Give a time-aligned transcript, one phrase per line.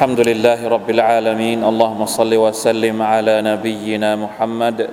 [0.00, 1.60] الحمد لله رب العالمين.
[1.60, 4.88] اللهم صل وسلم على نبينا محمد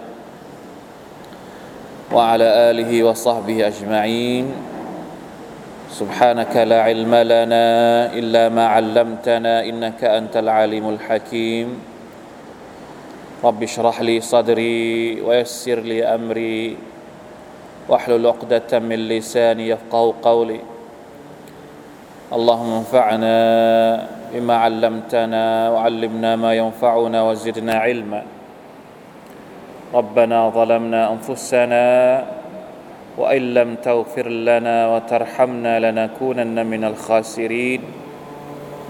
[2.12, 4.52] وعلى آله وصحبه أجمعين.
[5.96, 7.68] سبحانك لا علم لنا
[8.20, 11.68] إلا ما علمتنا إنك أنت العليم الحكيم.
[13.48, 16.78] رب اشرح لي صدري ويسر لي أمري
[17.88, 20.60] واحلل عقدة من لساني يفقه قولي.
[22.28, 23.38] اللهم انفعنا
[24.34, 28.22] بما علمتنا وعلمنا ما ينفعنا وزدنا علما.
[29.94, 31.86] ربنا ظلمنا أنفسنا
[33.17, 37.81] وإن لم تغفر لنا وترحمنا لنكونن من الخاسرين.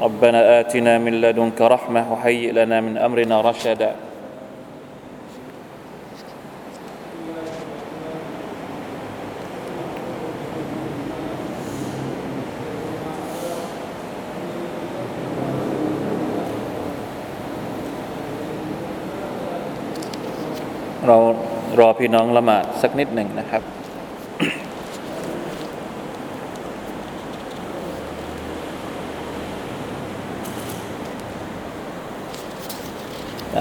[0.02, 4.07] ربنا آتنا من لدنك رحمة وهيئ لنا من أمرنا رشدا.
[21.08, 21.18] เรา
[21.80, 23.62] รอพี่น้องละหมาดสักนิดหนึ่งนะครับ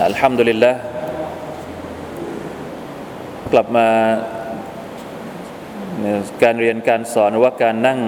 [0.06, 0.72] อัลฮัมดุลิลละ
[3.52, 3.88] กลับมา
[6.42, 8.00] การเรียนการสอนหรือว่าการนั่ง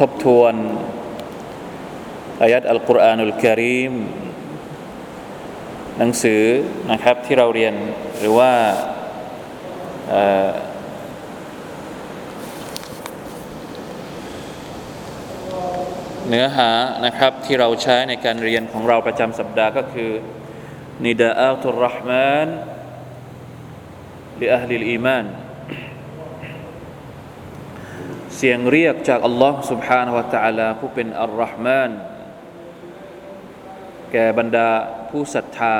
[0.00, 0.54] ทบทวน
[2.42, 3.94] อายัดอัลกุรอานุลกิริม
[5.99, 6.43] หนังสือ
[6.91, 7.73] นะครับที่เราเรียน
[8.19, 8.51] หรือว่า
[10.09, 10.49] เอ่อ
[16.29, 16.71] เนื้อหา
[17.05, 20.11] นะครับที่เราใช้ในการเรียนของเราประจำสัปดาห์ก็คือ
[21.05, 22.47] นิดาอัลตุรรห์มาน
[24.41, 25.25] ลิอัลลิลอีมาน
[28.35, 31.91] เสียงเรียกจากอัลลอฮ์ سبحانه และ تعالى ผู้เป็นอัลรอฮ์มาน
[34.11, 34.69] แก่บรรดา
[35.10, 35.74] ผู้ศรัทธา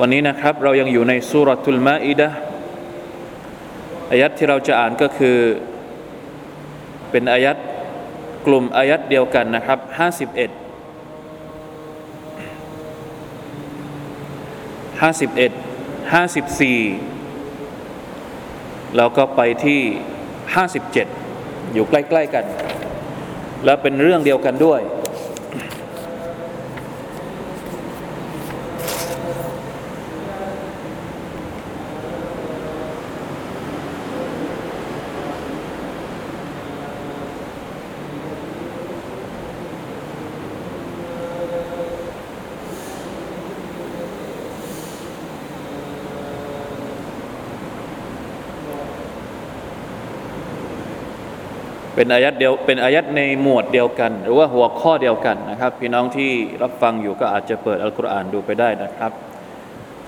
[0.00, 2.28] วันนี้นะครับเรายังอยู่ในสุรทุลมาอิดะ
[4.10, 5.36] อายัดที่เราจะอ่านก็คือ
[7.10, 7.56] เป็นอายัด
[8.46, 10.50] กลุ่มอายัดเดียวกันนะครับ51
[15.02, 19.80] 51 54แล้วก็ไปที่
[20.76, 22.44] 57อยู่ใกล้ ๆ กัน
[23.64, 24.80] และเป็นเรื่องเดียวกันด้วย
[51.95, 56.31] เป็นอายัดเดียวเป็นอายัดในหมวดเดียวกัน หรือว่าหัวข้อเดียวกันนะครับ พี่น้องที่
[56.63, 59.11] รับฟังอยู่ก็อาจจะเปิดอัลกุรอานดูไปได้นะครับ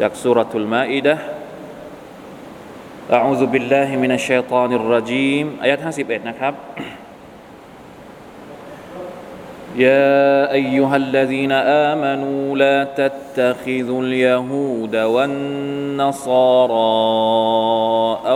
[0.01, 1.15] จากสุรทูลมาอิดะ
[3.11, 6.53] أعوذ بالله من الشيطان الرجيم อายะ51นะครับ
[9.75, 16.73] يا أيها الذين آمنوا لا تتخذوا اليهود والنصارى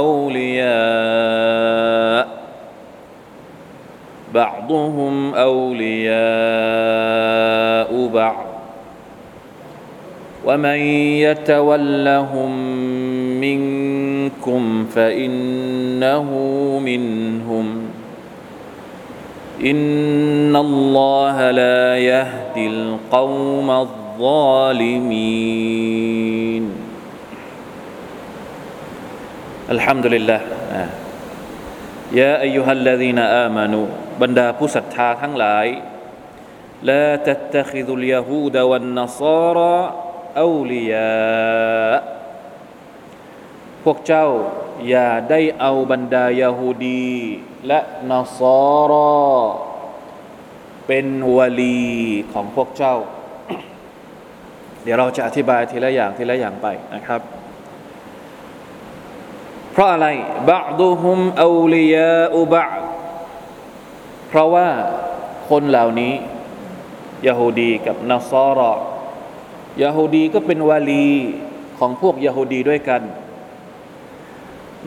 [0.04, 1.91] أولياء
[4.73, 6.11] بعضهم أولياء
[8.15, 8.45] بعض.
[10.45, 10.77] ومن
[11.21, 12.51] يتولهم
[13.41, 16.31] منكم فإنه
[16.85, 17.83] منهم.
[19.65, 25.03] إن الله لا يهدي القوم الظالمين.
[29.71, 30.41] الحمد لله.
[30.73, 30.89] آه.
[32.13, 33.87] يا أيها الذين آمنوا
[34.21, 35.67] บรรดาผู้ศรัทธาทั้งหลาย
[36.89, 39.59] ลาตัตะคิดุลยาฮูดวันนซาร
[40.41, 41.13] อาลียา
[43.85, 44.27] พวกเจ้า
[44.89, 47.13] อย่าได้เอาบรรดายาฮูดี
[47.67, 47.81] และ
[48.11, 49.13] นซารอ
[50.87, 51.07] เป็น
[51.37, 51.83] วลี
[52.33, 52.97] ของพวกเจ้า
[54.83, 57.21] เดี๋ยวเราจะอธิบายทีละอย่างทีละอย่างไปนะครับ
[59.73, 60.07] เพราะอะไร
[60.49, 62.65] บางดูฮุมอาลียาอุบะ
[64.33, 64.69] เพราะว่า
[65.51, 66.13] คนเหล่านี้
[67.27, 68.73] ยาฮูดีกับนัสรอ
[69.83, 71.07] ยาฮูดีก็เป็นวาลี
[71.79, 73.03] ของพวกยาฮูดีด้วยกัน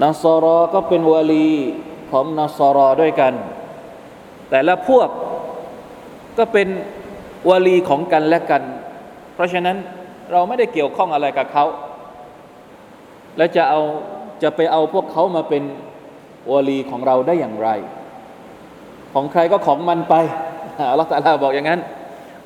[0.02, 1.48] นัสรอก็เป็นวาลี
[2.12, 3.34] ของนัสรอด้วยกัน
[4.50, 5.10] แต่ละพวก
[6.38, 6.68] ก็เป็น
[7.50, 8.64] วาลีของกันและกัน
[9.34, 9.78] เพราะฉะนั้น
[10.32, 11.66] เราไม่ได้เกี่ยวข้องอะไรกับเขา
[13.38, 13.82] และจะเอา
[14.44, 15.64] จะไปเอาพวกเขามาเป็น
[16.52, 17.70] วาลีของเราได้อย่างไร
[19.16, 20.16] ของใครก็ของมันไป
[20.92, 21.80] อัลลอฮฺตาลาบอกอย่างนั้น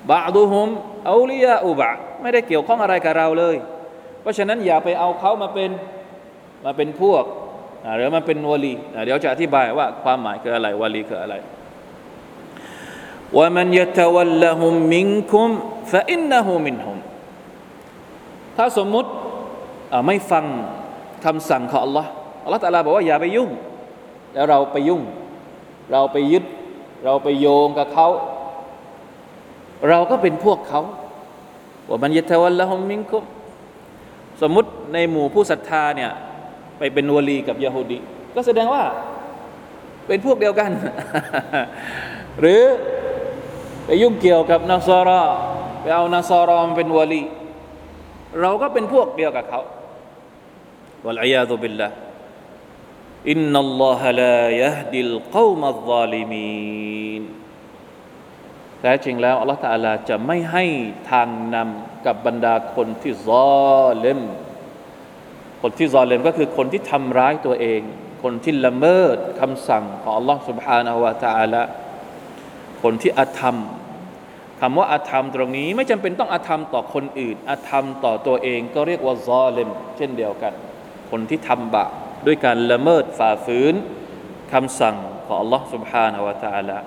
[0.10, 0.68] บาดูฮุม
[1.12, 1.89] อูลียาอุบะ
[2.21, 3.56] ไม่ได้เกี่ยวข้องอะไรกับเราเลย
[4.21, 5.69] เพราะฉะนั้นอย่าไปเอาเขามาเป็น
[6.66, 7.24] มาเป็นพวก
[7.95, 8.74] หรือมาเป็นวลี
[9.06, 11.36] เดี๋ยวจะอธิบายว่าความหมายคืออะไรวลีคืออะไร
[13.38, 15.50] ว่ามันยตวัลละหุมมิงคุม
[15.92, 16.98] ฟะอินนะฮุมินฮุม
[18.57, 19.10] ถ้าสมมุติ
[20.07, 20.45] ไม่ฟัง
[21.25, 22.06] คำสั่งของ Allah
[22.44, 23.50] อัลลอฮฺตาลาบอกว่าอย่าไปยุ่ง
[24.33, 25.01] แล้วเราไปยุ่ง
[25.92, 26.44] เราไปยึด
[27.04, 28.07] เราไปโยงกับเขา
[29.90, 30.81] เราก็เป็นพวกเขา
[31.88, 33.24] ว่ามันยะทวัลละฮมมิงคุม
[34.42, 36.12] สมมุติในหมู่ผู้ศรัทธาเนี่ย
[36.78, 37.98] ไปเป็นวลีกับยาฮูดี
[38.36, 38.84] ก็แสดงว่า
[40.07, 40.72] เป็นพวกเดียวกัน
[42.40, 42.62] หรือ
[43.86, 45.24] ไปยุ่งเกี่ยวกับนาซารา
[45.81, 47.24] ไปเอานาซารอมเป็นวลี
[48.42, 49.62] เราก็เป็นพวกเดียวกับเขา
[51.06, 51.90] วะลัยยาตุบิลละ
[53.31, 57.23] อินนัลลอฮะลายะฮดิลกอมัลซาลิมีน
[58.81, 60.65] แท้จริงแล้วอัลลอฮฺตาลาจะไม่ให้
[61.11, 63.29] ทางนำกับบรรดาคนที่ซ
[63.83, 64.21] อเลม
[65.62, 67.81] คนที่ซอเลมก็คือคนที่ทำร้ายตัวเอง
[68.23, 71.62] คนที่ละเมิดคำสั่งของอัลลอฮฺ سبحانه และ تعالى
[72.83, 73.56] คนที่อาธรรม
[74.61, 80.53] คำว่าอาธรรมตรงนี้ไม่จำเป็นต้องอาธรรมต่อคนอื่นอาธรรมต่อตัวเองก็เรียกว่าซอเลมเช่นเดียวกัน
[81.11, 81.93] คนที่ทำบาป
[82.27, 83.75] ด้วยการละเมิดฝ่าฝืน
[84.53, 84.97] คำสั่ง
[85.27, 86.79] ของ Allah سبحانه และ تعالى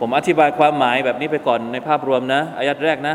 [0.00, 3.14] ผมอธิบายความหมายแบบนี้ไปก่อนในภาพรวมนะอายัดแรกนะ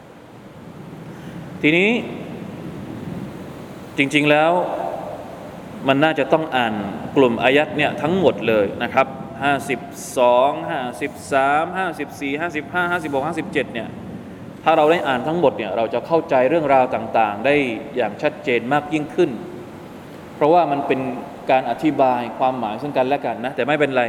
[0.00, 1.90] 51 ทีนี้
[3.98, 4.50] จริงๆแล้ว
[5.88, 6.74] มันน่าจะต้องอ่าน
[7.16, 9.06] กลุ่มอายัดเนี่ยทั้งหมดเลยนะครับ
[9.44, 13.88] 52 53 54 55 56 57เนี่ย
[14.64, 17.54] ถ้าเราได้อ่านทั้งหมดเนี่ยเราจะเข้าใจเรื่องราวต่างๆ ได้
[17.96, 19.30] อย่างชัดเจนมากยิ่งขึ้น
[20.39, 20.99] เพราะว่ามันเป็น
[21.51, 24.03] การอธิบายความหมายซึ่งกันและกันนะ แต่ไม่เป็นไร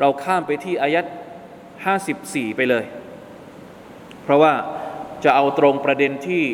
[0.00, 1.04] เราข้ามไปที่อายัด
[1.80, 2.84] 54 ไปเลย
[4.24, 4.52] เพราะว่า
[5.24, 6.44] จะเอาตรงประเด็นที่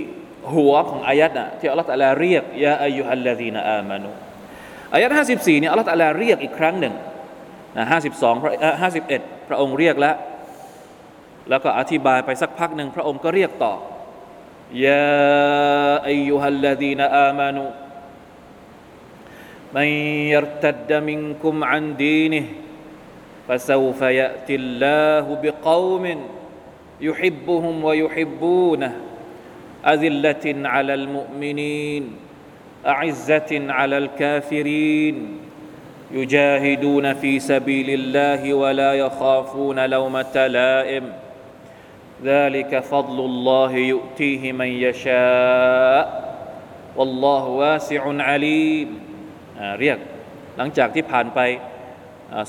[0.55, 4.11] หัวของอายัดนะที่อัลลอฮฺตะลาเรียกยาอายุฮัลลาดีนอามานุ
[4.95, 6.95] อายัด54เนี่ยอัลลอฮฺตะลาเรียกอีกครั้งหนึ่ง
[7.77, 8.35] นะห้าสิบสอง
[8.83, 10.17] ห้าสิบเอ็ดพระองค์เรียกแล้ว
[11.51, 13.75] แล้วก็อธิบายไปสักพักหนึ่งพระองค์ก็เรียกต่อ
[14.87, 17.65] ยาอายุฮัลลดีนอามานุ
[19.77, 19.85] من
[20.33, 22.45] يرتد منكم عن دينه
[23.49, 26.21] فسوف يأتي الله بقوم
[27.01, 28.97] يحبهم ويحبونه.
[29.87, 32.17] أذلة على المؤمنين
[32.87, 35.39] أعزة على الكافرين.
[36.13, 41.13] يجاهدون في سبيل الله ولا يخافون لومة لائم.
[42.25, 46.37] ذلك فضل الله يؤتيه من يشاء.
[46.97, 49.06] والله واسع عليم.
[49.80, 49.98] เรียก
[50.58, 51.40] หลังจากที่ผ่านไป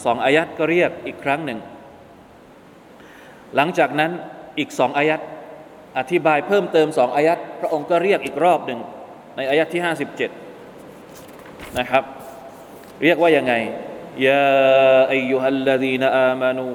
[0.04, 1.58] สองอายัดก็เรียกอีกครั้งหนึ่ง
[3.56, 4.10] หลังจากนั้น
[4.58, 5.20] อีกสองอายัด
[5.98, 8.80] อธิบายเพิ่มเติมสองอายัดพระองค์ก็เรียกอีกรอบหนึ่ง
[9.36, 9.82] ในอายัดที่
[10.58, 12.04] 57นะครับ
[13.02, 13.54] เรียกว่ายังไง
[14.26, 14.44] ยา
[15.12, 16.68] อายุฮัลลดีนอามานู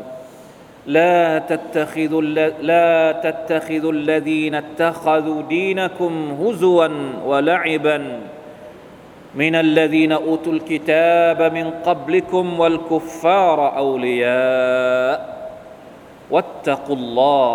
[0.87, 2.21] لا تتخذوا
[2.71, 6.87] لا تتخذوا الذين اتخذوا دينكم هزوا
[7.25, 7.97] ولعبا
[9.41, 15.17] من الذين اوتوا الكتاب من قبلكم والكفار اولياء
[16.33, 17.53] واتقوا الله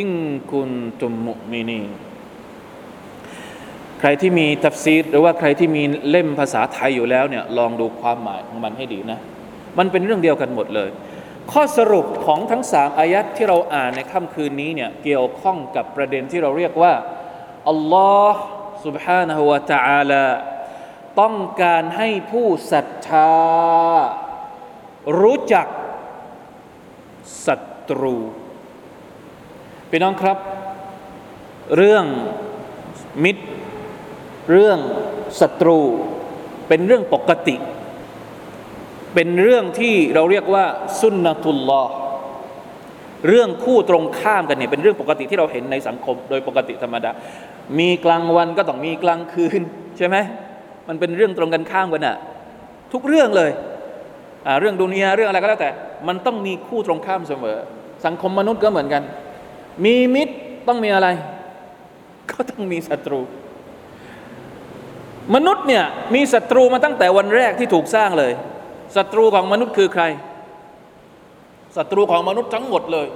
[0.00, 0.08] ان
[0.52, 1.90] كنتم مؤمنين
[4.00, 9.18] ใครที่มีทัฟซีดหรือว่าใครที่มีเล่มภาษาไทยอยู่แล้วเนี่ยลองดูความหมายของมันให้ดีนะ
[9.78, 10.90] มันเป็นเรื่องเดียวกันหมดเลย
[11.52, 16.92] ข้อสรุปของทั้งสามอายัดที่เราอ่านในค่ำคืนนี้เนี่ยเกี่ยวข้องกับประเด็นที่เราเรียกว่า
[17.68, 18.42] อัลลอฮ์
[18.84, 20.24] سبحانه และ تعالى
[21.19, 23.33] ต้องการให้ผู้ศรัทธา
[25.19, 25.67] รู้จัก
[27.45, 27.55] ศั
[27.89, 28.15] ตรู
[29.89, 30.37] พี่น้องครับ
[31.77, 32.05] เรื่อง
[33.23, 33.45] มิตร
[34.51, 34.79] เรื่อง
[35.39, 35.79] ศัตรู
[36.67, 37.55] เป็นเรื่องปกติ
[39.13, 40.65] เป็นเรื่องที่เราเรียกว่า
[41.01, 41.93] สุนนะตุลลอฮ์
[43.27, 47.11] เรื่องคู่ตรงข้ามกันเนี่ยเป็นเรื่องปกติที่เราเห็นในสังคม โดยปกติธรรมดา
[47.79, 49.61] มีกลางวันก็ต้องมีกลางคืน
[49.97, 50.17] ใช่ไหม
[50.87, 52.15] มันเป็นเรื่องตรงกันข้ามกันอะ
[52.93, 53.51] ทุกเรื่องเลย
[54.59, 55.71] เรื่องดุนยาเรื่องอะไรก็แล้วแต่
[56.07, 57.57] มันต้องมีคู่ตรงข้ามเสมอ
[58.05, 59.03] สังคมมนุษย์ก็เหมือนกัน
[59.85, 60.33] มีมิตร
[60.67, 61.07] ต้องมีอะไร
[62.31, 63.19] ก็ต้องมีศัตรู
[65.35, 65.83] มนุษย์เนี่ย
[66.15, 68.31] มีศัตรูมาตั้งแต่วันแรกที่ถูกสร้างเลย
[68.95, 70.03] ศัตรูของมนุษย์คือใคร
[71.77, 73.07] ศัตรูของมนุษย์ทั้งหมดเลย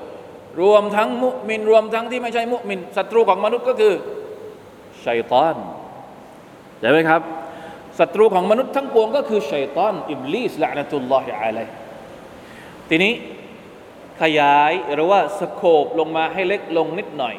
[0.62, 3.94] รวมทั้งมุมิน รวมทั้งที่ไม่ใช่มุมินศัตรูของมนุษย์ก็คือ
[5.06, 5.56] ชัยตอน
[6.80, 7.22] ใช่ไหมครับ
[8.00, 11.68] ศัตรูของมนุษย์ทั้งปวงก็คือชัยตอนอิบลิสละนะตุลลอฮิอะลัย
[12.90, 13.14] ทีนี้
[14.22, 17.36] ขยายหรือว่าสโคบลงมาให้เล็กลงนิดหน่อย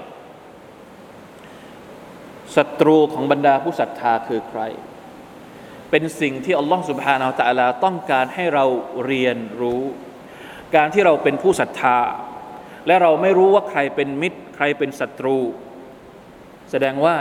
[2.57, 4.61] ศัตรูของบรรดาผู้ศรัทธาคือใคร
[5.91, 8.65] เป็นสิ่งที่อัลลอฮฺสุบฮานาอัลตะลาต้องการให้เรา
[9.07, 9.83] เรียนรู้
[10.77, 11.99] การที่เราเป็นผู้ศรัทธา
[12.87, 15.39] และเราไม่รู้ว่าใครเป็นมิตร ใครเป็นศัตรู
[16.71, 17.17] แสดงว่า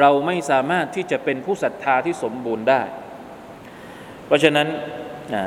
[0.00, 2.82] เราไม่สามารถที่จะเป็นผู้ศรัทธาที่สมบูรณ์ได้
[4.26, 4.68] เพราะฉะนั้น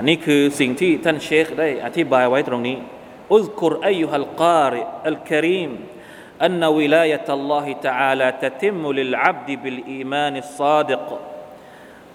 [0.08, 2.78] นี่คือสิ่งที่ท่านเชคได้อธิบายไว้ตรงนี้
[3.34, 5.72] อุซกุรอายุฮัลการิอัลกรีม
[6.42, 11.20] أن ولاية الله تعالى تتم للعبد بالإيمان الصادق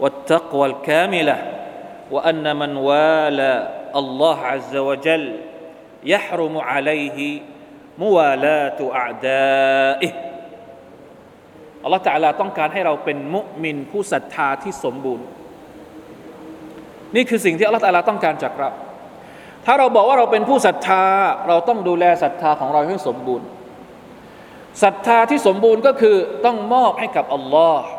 [0.01, 1.37] والتقوى الكاملة
[2.11, 3.53] وأن من والى
[3.97, 5.37] الله عز وجل
[6.05, 7.41] يحرم عليه
[7.99, 10.13] موالاة أعدائه
[11.84, 15.26] อัลลอฮฺตะลาต้องการให้เราเป็นมุมินผู้ศรัทธาที่สมบูรณ์
[17.16, 18.70] นี่คือสิ่งที่อัลลอฮฺตะลาต้องการจากเรา
[19.66, 21.04] ถ้าเราบอกว่าเราเป็นผู้ศรัทธา
[21.48, 23.48] เราต้องดูแลศรัทธาของเราให้สมบูรณ์
[24.84, 27.90] ศรัทธาที่สมบูรณ์ก็คือต้องมอบให้กับอัลลอฮ์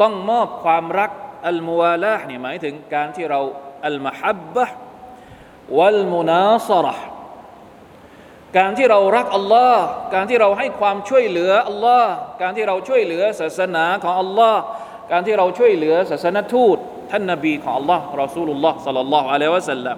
[0.00, 1.10] ต้องมอบความรัก
[1.48, 3.40] อัลมุวาลาห์นี่หมายถึงการที่เรา
[3.86, 4.66] อัลมะฮับบะ
[5.78, 7.11] วัลมุนาสระ
[8.58, 9.82] การที่เรารักอัลลอฮ์
[10.14, 12.10] การที่เราให้ความช่วยเหลืออัลลอฮ์
[12.42, 14.60] การที่เราช่วยเหลือศาสนาของอัลลอฮ์
[15.12, 16.76] การที่เราช่วยเหลือศาสนทูต
[17.10, 19.96] ท่านนบีของอัลลอฮ์รอซูลุลลอฮ์สัลลัลลอฮุอะลัยวะสัลลัม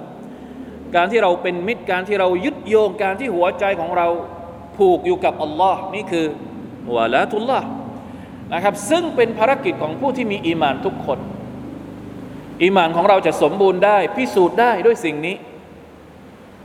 [0.96, 4.08] การที่เราเป็นมิตรการที่เรายึดโยงการที่หัวใจของเรา
[4.76, 6.26] ผูกอยู่กับอัลลอฮ์นี่คือ
[6.96, 7.66] วะลาตุลลอฮ์
[8.52, 11.18] นะครับซึ่งเป็นภารกิจของผู้ที่มีอีมานทุกคน
[12.62, 15.36] อีมานของเราจะสมบูรณ์ได้พิสูจน์ได้ด้วยสิ่งนี้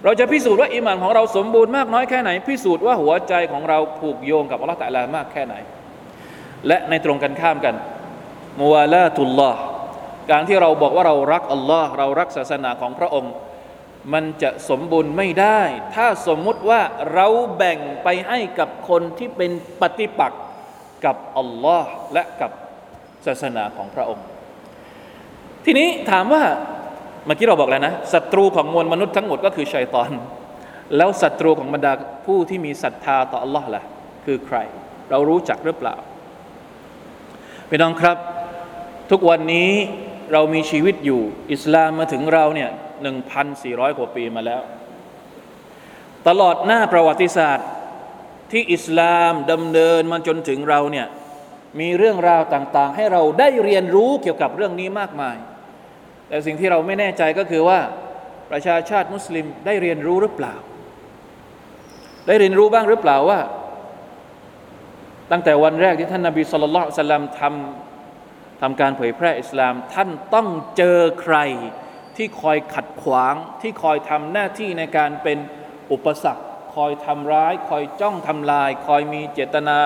[0.03, 5.55] เราจะพิสูจน์ว่าอิมานของเราสมบูรณ์มากน้อยแค่ไหน พิสูจน์ว่าหัวใจของเราผูกโยงกับอัลลอฮฺตะลามากแค่ไหน
[6.67, 7.75] และในตรงกันข้ามกัน
[8.59, 9.59] มัวลาตุลลอฮ์
[10.31, 13.33] การที่เราบอกว่าเรารักอัลลอฮ์เรารักศาสนาของพระองค์
[14.13, 15.61] มันจะสมบูรณ์ไม่ได้
[15.95, 16.81] ถ้าสมมุติว่า
[17.13, 17.27] เรา
[17.57, 19.51] แบ่งไปให้กับคนที่เป็น
[19.81, 20.41] ปฏิปักษ์
[21.05, 22.51] กับอัลลอฮ์และกับ
[23.25, 24.25] ศาสนาของพระองค์
[25.65, 26.43] ทีนี้ถามว่า
[27.27, 30.11] มื่อกี้เราบอกแล้วนะศัตรูของมวลมนุษย์ทั้งหมดก็คือชัยตอน
[30.97, 31.93] แล้วศัตรูของบรรดา
[32.25, 33.83] ผู้ที่มีศรัทธาต่ออัลลอฮ์ล่ะ
[34.25, 34.57] คือใคร
[35.09, 35.95] เรารู้จักหรือเปล่า
[37.69, 38.17] พี่น้องครับ
[39.11, 39.71] ทุกวันนี้
[40.31, 41.21] เรามีชีวิตอยู่
[41.51, 42.69] อิสลามมาถึงเราเนี่ย
[43.01, 44.61] หนึ่งพันสี่ร้อยกว่าปีมาแล้ว
[46.27, 47.67] ตลอดหน้าประวัติศาสตร์
[48.51, 51.07] ที่อิสลามดำเนินมาจนถึงเราเนี่ย
[51.79, 55.37] มีเรื่องราวต่างๆ ให้เราได้เรียนรู้เกี่ยวกับเรื่องนี้มากมาย
[56.28, 57.80] แต่สิ่งที่เราไม่แน่ใจก็คือว่า
[58.50, 60.54] ประชาชาติมุสลิมได้เรียนรู้หรือเปล่า
[62.26, 63.40] ได้เรียนรู้บ้างหรือเปล่าว่า
[65.30, 71.36] ตั้งแต่วันแรกที่ท่านนาบีสุลต่านสัลลัมทำทำการเผยแพร่อิสลาม ท่านต้องเจอใคร
[72.16, 75.38] ที่คอยขัดขวางที่คอยทำหน้าที่ในการเป็น
[75.92, 79.78] อุปสรรค คอยทำร้าย คอยจ้องทำลาย คอยมีเจตนา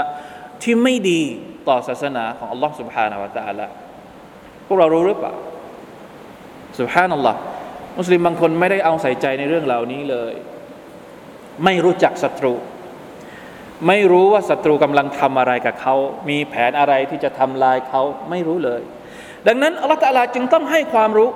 [0.63, 1.23] ที่ไม่ดี
[1.69, 3.67] ต่อศาสนาของอัลลอฮ์ سبحانه และ تعالى
[4.67, 5.35] พวกเรารู้หรือเปล่า
[6.80, 7.40] สุภานัลลอฮ์
[8.00, 10.34] มุสลิมบางคนไม่ได้เอาใส่ใจในเรื่องเหล่านี้เลย
[11.64, 12.54] ไม่รู้จักศัตรู
[13.88, 15.96] ไม่รู้ว่าศัตรูกำลังทำอะไรกับเขา
[16.30, 18.82] มีแผนอะไรที่จะทำลายเขาไม่รู้เลย
[19.48, 21.30] ดังนั้นอัลลอฮฺตลาจึงต้องให้ความรู้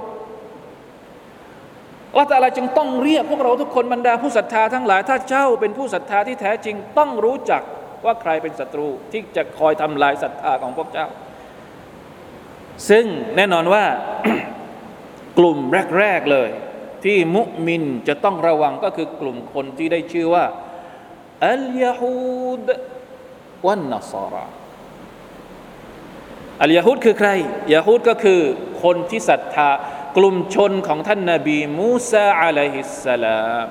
[2.11, 7.61] อัลลอฮฺตลาจึงต้องเรียกพวกเราทุกคนบรรดาผู้ศรัทธาทั้งหลายถ้าเจ้าเป็นผู้ศรัทธาที่แท้จริงต้องรู้จัก
[8.05, 11.07] ว่าใครเป็นศัตรูที่จะคอยทำลายศรัทธาของพวกเจ้า
[12.89, 13.83] ซึ่งแน่นอนว่า
[15.37, 15.57] กลุ่ม
[15.99, 16.49] แรก ๆ เลย
[17.03, 20.45] ที่มุมินจะต้องระวังก็คือกลุ่มคนที่ได้ชื่อว่า
[21.49, 22.67] อัลยาฮูด
[23.67, 24.45] วันนัสารา
[26.63, 27.29] อัลยาฮูดคือใคร
[27.73, 28.41] ยาฮูดก็คือ
[28.83, 29.69] คนที่ศรัทธา
[30.17, 33.67] กลุ่มชนของท่านนาบีมูซาอะลัยฮิสสลาม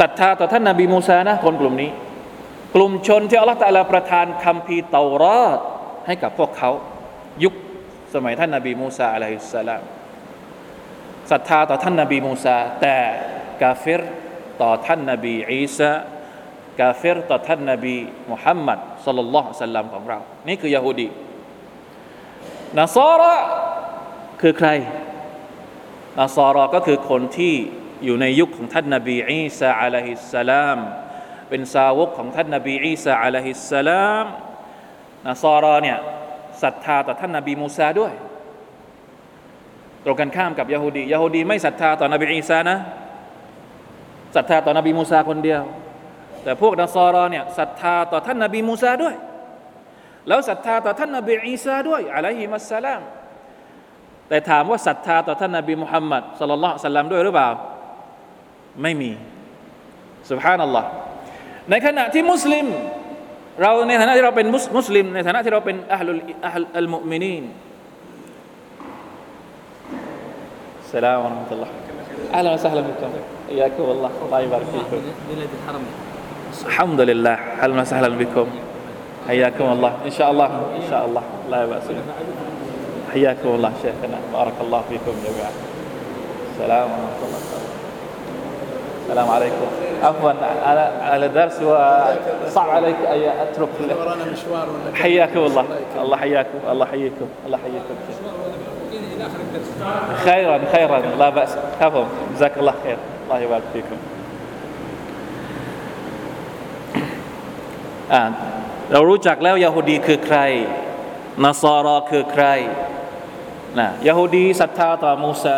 [0.00, 1.90] ศรัทธาต่อท่านนาบีมูซานะคนกลุ่มนี้
[2.74, 5.58] กลุ่มชนที่อัลลอฮฺตะลาประทานคำพีเตารอด
[6.06, 6.70] ให้กับพวกเขา
[7.44, 7.54] ยุค
[8.14, 9.82] สมัยท่านนาบีมูซาอะลัยฮิสสลาม
[11.30, 12.96] ศรัทธาต่อท่านนาบีมูซาแต่
[13.62, 14.02] กาเฟร
[14.62, 15.90] ต่อท่านนาบีอีสา
[16.80, 17.96] กาเฟรต่อท่านนาบี
[18.30, 21.08] มุฮัมมัดสัลลัลลอฮุสัลลัมของเรา นี่คือยาฮูดี
[22.78, 23.34] นัสาระ
[24.40, 24.68] คือใคร
[26.20, 27.54] นาซอรอก็คือคนที่
[28.04, 30.78] อยู่ในยุคของท่านนบีอีสาอะลัยฮิสสลาม
[31.48, 34.26] เป็นสาวกของท่านนบีอีสาอะลัยฮิสสลาม
[35.26, 35.98] นาซอรอเนี่ย
[36.62, 38.12] ศรัทธาต่อท่านนบีมูซาด้วย
[40.04, 42.76] ตรงกันข้ามกับยะฮูดียะฮูดีไม่ศรัทธาต่อนบีอีสานะ
[44.36, 45.62] ศรัทธาต่อนบีมูซาคนเดียว
[46.42, 49.14] แต่พวกนาซอรอเนี่ยศรัทธาต่อท่านนบีมูซาด้วย
[50.28, 53.02] แล้วศรัทธาต่อท่านนบีอีสาด้วยอะลัยฮิมัสสลาม
[54.28, 57.48] แต่ถามว่าศรัทธาต่อท่านนบีมุฮัมมัดสลลัลลอฮุสัลลัมด้วยหรือเปล่า
[58.82, 59.10] ไม่มี
[60.30, 60.88] สุบฮานัลลอฮ์
[61.70, 62.66] ในขณะที่มุสลิม
[63.61, 64.47] เราในฐานะที่เราเป็น
[64.77, 67.43] มุสลิม ในฐานะที่เราเป็นอัลลุลอัลอัลมุมินีน
[70.93, 71.73] สลามอะลัยกุมลอฮ์
[72.35, 73.11] อัลลอฮ์สัฮลับิคุม
[73.51, 75.83] อิยาคุอัลลอฮ์อัลลอฮ์ยิบาริกฟิคุม ليلة الحرم
[76.67, 78.47] الحمد لله اهلا وسهلا بكم
[79.27, 81.87] حياكم الله ان شاء الله ان شاء الله لا باس
[83.13, 85.53] حياكم الله شيخنا بارك الله فيكم جميعا
[86.51, 87.84] السلام ورحمه الله وبركاته
[89.11, 89.67] السلام عليكم
[90.03, 90.31] عفوا
[90.65, 93.69] على على درس وصعب عليك ان اترك
[93.99, 95.65] ورانا مشوار ولا حياكم الله
[96.01, 97.95] الله حياكم الله يحييكم الله يحييكم
[100.15, 103.97] خيرا خيرا لا باس كفهم جزاك الله خير الله يبارك فيكم
[108.13, 108.23] อ่า
[108.91, 110.39] เรารู้จักแล้วยาฮูดีคือใคร
[111.43, 112.45] นาซอรอคือใคร
[113.79, 115.57] นะยาฮูดีศรัทธาต่อมูซา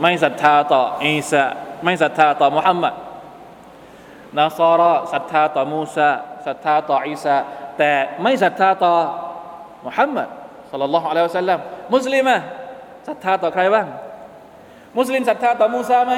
[0.00, 1.44] ไม่ศรัทธาต่ออีสา
[1.85, 2.93] ไม่ศรัทธาต่อมุฮัมมัด
[4.37, 6.09] นาซอรอศรัทธาต่อมูซา
[6.45, 7.35] ศรัทธาต่ออีสา
[7.77, 8.93] แต่ไม่ศรัทธาต่อ
[9.85, 10.27] มุฮัมมัด
[10.69, 11.59] สัลลัลลอฮุอะลัยฮิวะสัลลัม
[11.93, 12.35] มุสลิมะ
[13.07, 13.87] ศรัทธาต่อใครบ้าง
[14.97, 16.13] มุสลิมศรัทธาต่อมูซาไหม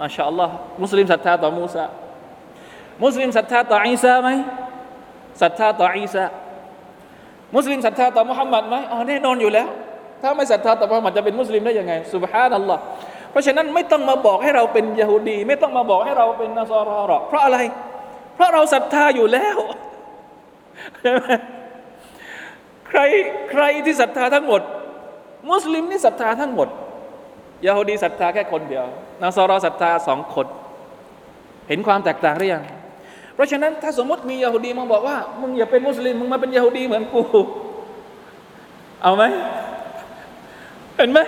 [0.00, 1.84] มาชาอัลลอฮ์มุสลิมศรัทธาต่อมูซา
[3.04, 4.30] มุสลิมศรัทธาต่ออีสาไหม
[5.42, 6.24] ศรัทธาต่ออีสา
[7.54, 9.68] มุสลิมศรัทธาต่อมุฮัมมัดไหมอ๋อแน่นอนอยู่แล้ว
[10.20, 12.82] ถ้าไม่ศรัทธาต่อมุฮัมมัดจะเป็นมุสลิมได้ยังไงสุบฮานัลลอฮ์
[13.34, 17.58] เพราะฉะนั้นไม่ต้องมาบอกให้เราเป็นยะฮูดี ไม่ต้องมาบอกให้เราเป็นนาซอรอหรอก เพราะอะไร
[18.34, 19.58] เพราะเราศรัทธาอยู่แล้ว
[22.88, 23.00] ใคร
[23.50, 24.62] ใครที่ศรัทธาทั้งหมด
[25.50, 26.68] มุสลิมนี่ศรัทธาทั้งหมด
[27.66, 28.84] ยะฮูดีศรัทธาแค่คนเดียว
[29.22, 30.46] นาซอรอศรัทธาสองคน
[31.68, 32.64] เห็นความแตกต่างหรือยัง
[33.34, 37.22] เพราะฉะนั้นถ้าสมมติมียาฮูดีมาบอกว่ามึงอย่าเป็นมุสลิมมึงมาเป็นยาฮูดีเหมือนกู
[39.02, 39.24] เอาไหม
[40.96, 41.20] เห็นไหม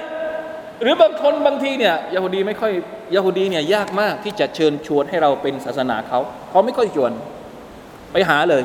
[0.83, 2.73] หรือบางคนบางทีเนี่ยยาฮูดีไม่ค่อย
[3.15, 6.19] ยาฮูดีเนี่ยยากมากที่จะเชิญชวนให้เราเป็นศาสนาเขา
[6.51, 7.13] เขาไม่ค่อยชวน
[8.13, 8.65] ไปหาเลย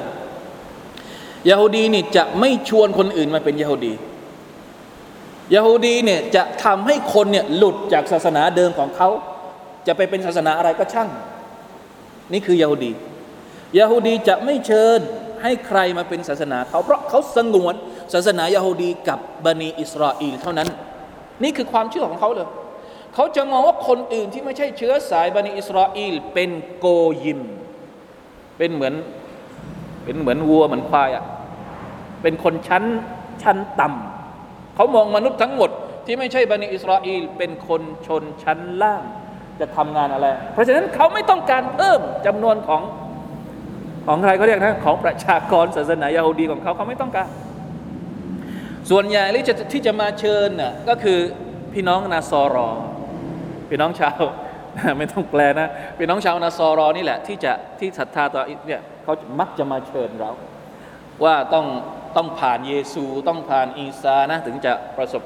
[1.49, 3.93] ยาฮูดีนี่จะไม่ชวนคนอื่นมาเป็นยาฮูดี
[5.55, 9.09] ยาฮูดีเนี่ยจะทำให้คนเนี่ยหลุดจากศาสนาเดิมของเขา
[9.87, 11.09] จะไปเป็นศาสนาอะไรก็ช่าง
[12.33, 12.91] นี่คือยาฮูดี
[13.77, 14.99] ยาฮูดีจะไม่เชิญ
[15.41, 17.73] ให้ใครมาเป็นศาสนาเขาเพราะเขาสงวน
[18.13, 20.69] ศาสนายาฮูดีกับบันิอิสราเอลเท่านั้น
[21.43, 22.49] นี่คือความเชื่อของเขาเลย
[23.15, 26.85] เขาจะมองว่าคนอื่นที่ไม่ใช่เชื้อสายบันิอิสราเอลเป็นโก
[27.23, 27.41] ยิม
[28.57, 28.93] เป็นเหมือน
[30.03, 31.25] เป็นเหมือนวัวเหมือนควายอะ่ะ
[32.21, 32.83] เป็นคนชั้น
[33.43, 35.69] ชั้นต่ำเขามองมนุษย์ทั้งหมด
[36.05, 39.03] ที่ไม่ใช่บันิอิสราเอลเป็นคนชนชั้นล่าง
[39.59, 42.81] จะทำงานอะไร เพราะฉะนั้นเขาไม่ต้องการเพิ่มจำนวนของ
[44.07, 47.27] ของใครเขาเรียกนะของประชากรศาสนายาฮูดีของเขาเขาไม่ต้องการ
[48.89, 51.19] ส่วนใหญ่ที่จะที่จะมาเชิญน่ะก็คือ
[51.73, 52.69] พี่น้องนาซอรอ
[53.69, 54.21] พี่น้องชาว
[54.97, 55.67] ไม่ต้องแปลนะ
[55.97, 60.31] พี่น้องชาวนาซอรอนี่แหละ ที่จะที่ศรัทธาต่อเนี่ยเขามักจะมาเชิญเรา
[61.23, 61.65] ว่าต้อง
[62.15, 65.23] ต้องผ่านเยซูต้องผ่านอีสานะถึงจะประสบ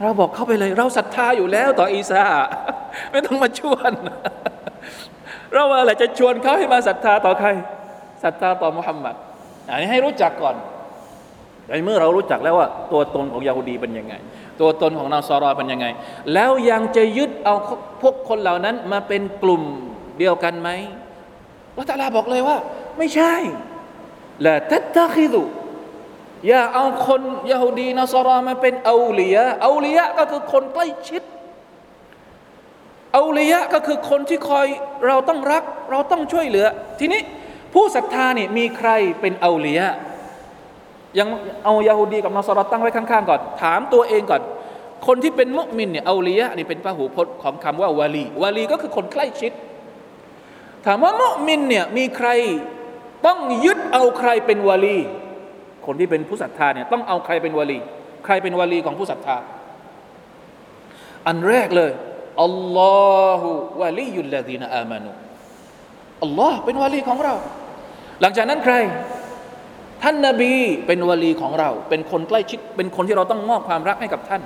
[0.00, 2.22] เราบอกเข้าไปเลย เราศรัทธาอยู่แล้วต่ออีสา
[3.12, 3.92] ไม่ต้องมาชวน
[5.54, 7.48] เราอะไรจะชวนเขาให้มาศรัทธาต่อใคร
[8.24, 9.14] ศรัทธาต่อมุฮัมมัด
[9.68, 10.56] อันนี้ให้รู้จักก่อน
[11.68, 14.14] ในเมื่อเรารู้จักแล้วว่า ตัวตนของยาฮูดีเป็นยังไง
[14.60, 15.86] ตัวตนของนาซารอเป็นยังไง
[16.34, 17.54] แล้วยังจะยึดเอา
[18.02, 19.62] พวกคนเหล่านั้นมาเป็นกลุ่ม
[20.18, 20.68] เดียวกันไหม
[21.76, 22.56] ละตาลาบอกเลยว่า
[22.98, 23.34] ไม่ใช่
[24.46, 25.44] ละตัตตะคิดุ
[26.46, 31.22] อย่าเอาคนยาฮูดีนาซารอมาเป็นเอาลียเอาลียก็คือคนใกล้ชิด
[33.12, 34.66] เอาลียก็คือคนที่คอย
[35.06, 36.66] เราต้องรัก เราต้องช่วยเหลือ
[36.98, 37.20] ทีนี้
[37.74, 39.80] ผู้ศรัทธาเนี่ยมีใครเป็นเอาลีย
[41.18, 41.28] ยัง
[41.64, 44.42] เอายาฮูดีกับนอสรอตั้งไว้ข้างๆก่อน ถามตัวเองก่อน
[45.06, 49.52] คนที่เป็นมุมินเนี่ยเอาลียะนี่เป็นพหูพจน์ของคำว่าวาลีวาลีก็คือคนใกล้ชิด
[50.86, 52.28] ถามว่ามุมินเนี่ยมีใคร
[53.26, 54.98] ต้องยึดเอาใครเป็นวาลี
[55.86, 57.78] คนที่เป็นผู้ศรัทธาเนี่ยต้องเอาใครเป็นวาลี
[58.24, 59.36] ใครเป็นวาลีของผู้ศรัทธา
[61.26, 61.92] อันแรกเลย
[62.42, 63.46] อัลลอฮฺ
[63.80, 65.10] วะลียุลลดีนอามานุ
[66.22, 67.34] อัลลอฮ์เป็นวาลีของเรา
[68.20, 68.74] หลังจากนั้นใคร
[70.02, 70.54] ท่านนาบี
[70.86, 74.42] เป็นวลีของเรา เป็นคนใกล้ชิด เป็นคนที่เราต้องมอบความรักให้กับท่าน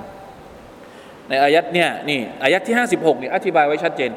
[1.29, 4.11] ในอายัดเนี่ยนี่อายัดที่ 56เนี่ยอธิบายไว้ชัดเจน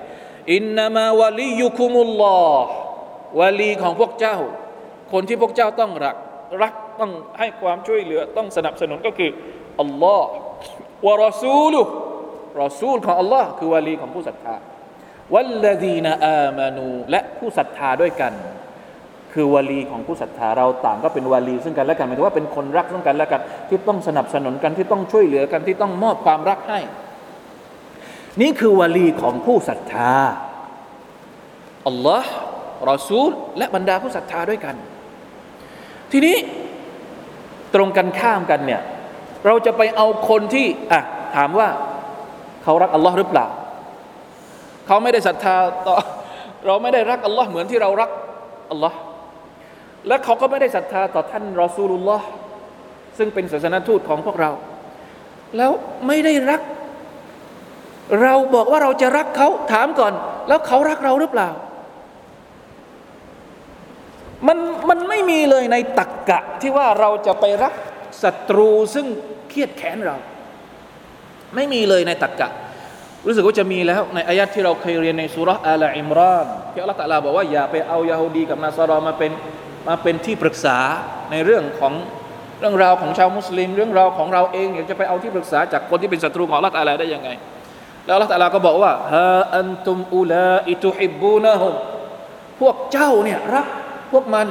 [0.53, 2.71] อินนามาวะลียุคุมุลลอฮ์
[3.41, 4.37] วะลีของพวกเจ้า
[5.13, 6.17] คนที่พวกเจ้าต้องรัก
[6.63, 9.31] รักต้องให้ความช่วยเหลือ ต้องสนับสนุนก็คือ
[9.81, 10.29] อัลลอฮ์
[11.07, 11.81] วะรอซูลุ
[12.63, 14.55] รอซูลของอัลลอฮ์คือวะลีของผู้ศรัทธา
[15.35, 18.33] วัลลดีนอามานูและผู้ศรัทธาด้วยกัน
[19.35, 26.81] คือวลีของผู้ศรัทธาเราต่างก็เป็นวลีซึ่งกันและกันหมายถึงว่าเป็นคนรักซึ่งกันและกัน ที่ต้องสนับสนุนกันที่ต้องช่วยเหลือกันที่ต้องมอบความรักให้
[28.41, 30.13] นี่คือวลีของผู้ศรัทธา
[31.87, 32.31] อัลลอฮ์
[32.91, 34.75] รอซูล และบรรดาผู้ศรัทธาด้วยกัน
[36.13, 36.37] ทีนี้
[37.75, 38.81] ตรงกันข้ามกันเนี่ย
[39.47, 41.01] เราจะไปเอาคนที่อะ
[41.37, 41.69] ถามว่า
[42.63, 43.47] เขารักอัลลอฮ์หรือเปล่า
[44.87, 45.55] เขาไม่ได้ศรัทธา
[45.87, 45.95] ต่อ
[46.67, 48.11] เราไม่ได้รักอัลลอฮ์เหมือนที่เรารัก
[48.71, 48.97] อัลลอฮ์
[50.09, 52.27] และเขาก็ไม่ได้ศรัทธาต่อท่านรอซูลุลลอฮ์
[53.19, 54.51] ซึ่งเป็นศาสนทูตของพวกเรา
[55.57, 55.73] แล้ว
[56.07, 56.61] ไม่ได้รัก
[58.23, 60.13] เราบอกว่าเราจะรักเขาถามก่อน
[60.49, 61.49] แล้วเขารักเราหรือเปล่า
[64.47, 67.75] มันมันไม่มีเลยในตักกะที่ว่าเราจะไปรัก
[68.23, 69.07] ศัตรูซึ่ง
[69.49, 70.17] เครียดแค้นเรา
[71.55, 72.49] ไม่มีเลยในตักกะ
[73.27, 79.31] รู้สึกว่าจะมีแล้ว ในอายัดที่เราเคยเรียนในสุรษะอัลอิมรานที่อัลลอฮฺตะลาบอกว่าอย่าไปเอายาฮูดีกับนาซารอมาเป็น
[79.89, 80.79] มาเป็นที่ปรึกษา
[81.31, 81.93] ในเรื่องของ
[82.61, 87.31] เรื่องราวของชาวมุสลิม เรื่องราวของเราเองอยากจะไปเอาที่ปรึกษาจากคนที่เป็นศัตรูของอัลลอะลาได้ยังไง
[88.07, 91.73] แล้วอัลลอฮฺตะลาก็บอกว่าฮาอันตุมอุลาอิตุฮิบูนะฮุม
[92.61, 93.67] พวกเจ้าเนี่ยรัก
[94.13, 94.49] พวกมัน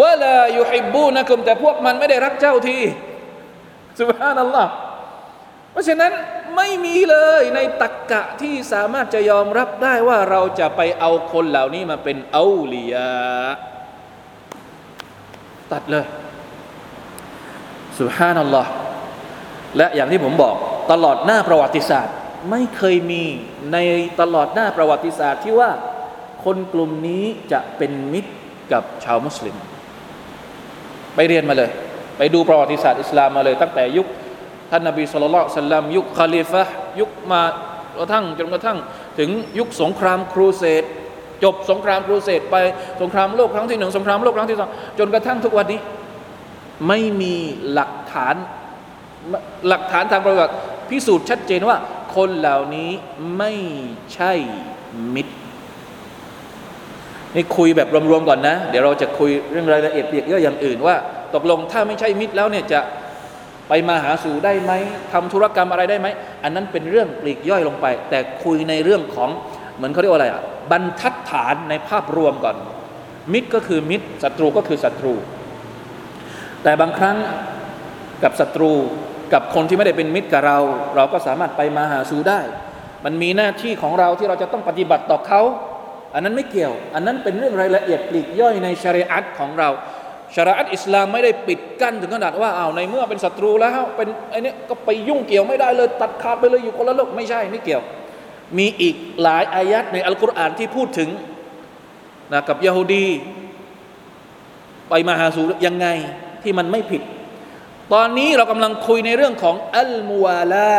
[0.00, 2.78] วะลายุฮิบบูนะคุมแต่พวกมันไม่ได้รักเจ้าที
[4.00, 4.70] สุบฮานัลลอฮ์
[5.72, 6.12] เพราะฉะนั้น
[6.56, 13.12] ไม่มีเลยในตักกะที่สามารถจะยอมรับได้ว่าเราจะไปเอาคนเหล่านี้มาเป็นเอาลียา
[15.72, 16.04] ตัดเลย
[18.00, 18.70] สุฮานัลลอฮ์
[19.76, 20.54] และอย่างที่ผมบอก
[20.92, 22.14] ตลอดหน้าประวัติศาสตร์
[22.50, 23.22] ไม่เคยมี
[23.72, 23.76] ใน
[24.20, 25.70] ตลอดหน้าประวัติศาสตร์ที่ว่า
[26.44, 28.32] คนกลุ่มนี้จะเป็นมิตร
[28.72, 29.56] กับชาวมุสลิม
[31.14, 31.70] ไปเรียนมาเลย
[32.18, 34.06] ไปดูประวัติศาสตร์อิสลามมาเลย ตั้งแต่ยุค
[34.70, 36.62] ท่านนบีสุลต่านสัลลัมยุคคาลิฟะ
[37.00, 37.42] ยุคมา
[37.96, 38.78] กระทั่งจนกระทั่ง
[39.18, 40.84] ถึงยุคสงครามครูเสด
[41.44, 42.56] จบสงครามครูเสดไป
[43.00, 45.80] สงครามโลกครั้งที่หนึ่งสงครามโลกครั้งที่สองจนกระทั่งทุกวันนี้
[46.88, 47.34] ไม่มี
[47.72, 48.34] หลักฐาน
[49.68, 50.54] หลักฐานทางประวัติ
[50.90, 51.76] พิสูจน์ชัดเจนว่า
[52.16, 52.90] คนเหล่านี้
[53.38, 53.52] ไม่
[54.14, 54.32] ใช่
[55.14, 55.34] มิตร
[57.34, 60.96] นี่คุยแบบรวมๆก่อนนะ เดี๋ยวเราจะคุยเรื่องรายละเอียดเปียกเยอะอย่างอื่นว่า
[61.34, 62.80] ตกลงถ้าไม่ใช่มิตรแล้วเนี่ยจะ
[63.68, 64.72] ไปมาหาสู่ได้ไหม
[65.12, 66.08] ทำธุรกรรมอะไรได้ไหม
[66.44, 69.30] อันนั้นเป็นเรื่องปลีกย่อยลงไป แต่คุยในเรื่องของ
[69.76, 72.56] เหมือนเขาเรียกว่าอะไรอะบรรทัดฐานในภาพรวมก่อน
[73.32, 75.14] มิตรก็คือมิตรศัตรูก็คือศัตรู
[76.62, 77.16] แต่บางครั้ง
[78.22, 78.72] กับศัตรู
[79.32, 80.58] กับคนที่ไม่ได้เป็นมิตรกับเรา
[80.96, 82.40] เราก็สามารถไปมาหาสู่ได้
[83.04, 85.42] มันมีหน้าที่ของเราที่เราจะต้องปฏิบัติต่อเขา
[86.14, 89.68] อันนั้นไม่เกี่ยว อันนั้นเป็นเรื่องรายละเอียดปลีกย่อยในชริอัตของเรา
[90.34, 97.82] ชริอัตอิสลามไม่ได้ปิดกั้นถึงขนาดว่าเอาในเมื่อเป็นศัตรูแล้วเป็นไอ้นี่ก็ไปยุ่งเกี่ยวไม่ได้เลยตัดขาดไปเลยอยู่คนละโลกไม่ใช่ไม่เกี่ยว
[98.58, 101.08] มีอีกหลายอายัดในอัลกุรอานที่พูดถึง
[102.32, 103.06] นะกับยาฮูดี
[104.88, 105.86] ไปมาหาสู่ยังไง
[106.42, 107.02] ที่มันไม่ผิด
[107.92, 110.76] ตอนนี้เรากำลังคุยในเรื่องของอัลมูวาลา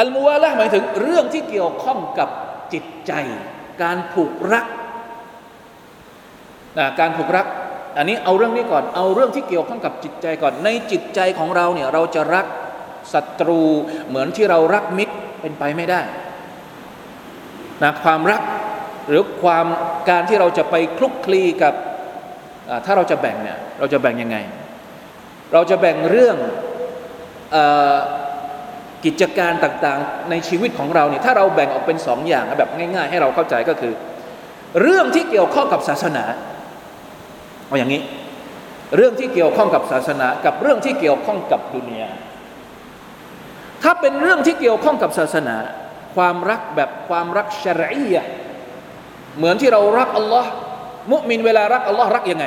[0.00, 2.28] อัลมูวาลาหมายถึงเรื่องที่เกี่ยวข้องกับ
[2.72, 3.12] จิตใจ
[3.82, 4.66] การผูกรัก
[6.78, 7.46] นะการผูกรัก
[7.96, 12.46] อันนี้เอาเรื่องนี้ก่อน เอาเรื่องที่เกี่ยวข้องกับจิตใจก่อน ในจิตใจของเราเนี่ยเราจะรัก
[13.12, 13.62] ศัตรู
[14.08, 16.00] เหมือนที่เรารักมิตร เป็นไปไม่ได้
[17.82, 18.42] นะความรัก
[19.08, 19.66] หรือความ
[20.08, 21.74] การที่เราจะไปคลุกคลีกับ
[22.84, 24.36] ถ้าเราจะแบ่งเนี่ยเราจะแบ่งยังไง
[25.52, 26.36] เราจะแบ่งเรื่อง
[27.54, 27.56] อ
[29.04, 33.92] กิจการต่างๆ ในชีวิตของเราเนี่ยถ้าเราแบ่งออกเป็นสองอย่างแบบง่าย ๆ ให้เราเข้าใจก็คือ
[34.80, 36.24] เรื่องที่เกี่ยวข้องกับศาสนา
[37.66, 38.00] เอาอย่างนี้
[38.96, 42.10] เรื่องที่เกี่ยวข้องกับศาสนา กับเรื่องที่เกี่ยวข้องกับดุนยา
[43.82, 45.56] ถ้าเป็นเรื่องที่เกี่ยวข้องกับศาสนา
[46.16, 48.24] ความรักแบบความรักชรียะ
[49.36, 50.50] เหมือนที่เรารักอัลลอฮ์
[51.12, 52.44] มุมินเวลารักอัลลอฮ์รักยังไง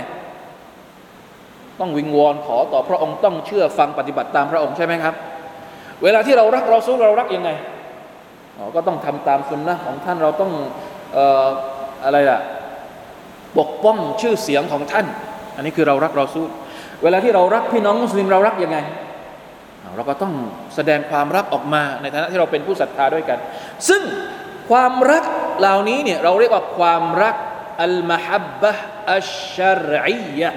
[1.80, 5.13] ต้องวิงวอนขอต่อพระองค์ต้องเชื่อฟังปฏิบัติตามพระองค์ใช่ไหมครับ
[6.04, 7.50] เวลาที่เรารักเราสู้เรารักยังไง
[8.76, 10.52] ก็ต้องทำตามสุนนะของท่านเราต้อง
[11.17, 11.48] ออ
[12.06, 12.39] อะไรล่ะ
[13.60, 15.06] ปกป้องชื่อเสียงของท่าน
[15.56, 16.46] อันนี้คือเรารักเราสู้
[17.04, 18.78] เวลาที่เรารักพี่น้องมุสลิมเรารักยังไง
[19.95, 20.34] เราก็ต้อง
[20.75, 23.39] แสดงความรักออกมาในฐานะที่เราเป็นผู้ศรัทธาด้วยกัน
[23.89, 24.01] ซึ่ง
[24.69, 25.23] ความรัก
[25.60, 27.36] เหล่านี้เนี่ยเราเรียกว่าความรัก
[27.84, 28.71] อัลมาฮับบะ
[29.15, 29.58] อัชช
[29.91, 30.51] รียะ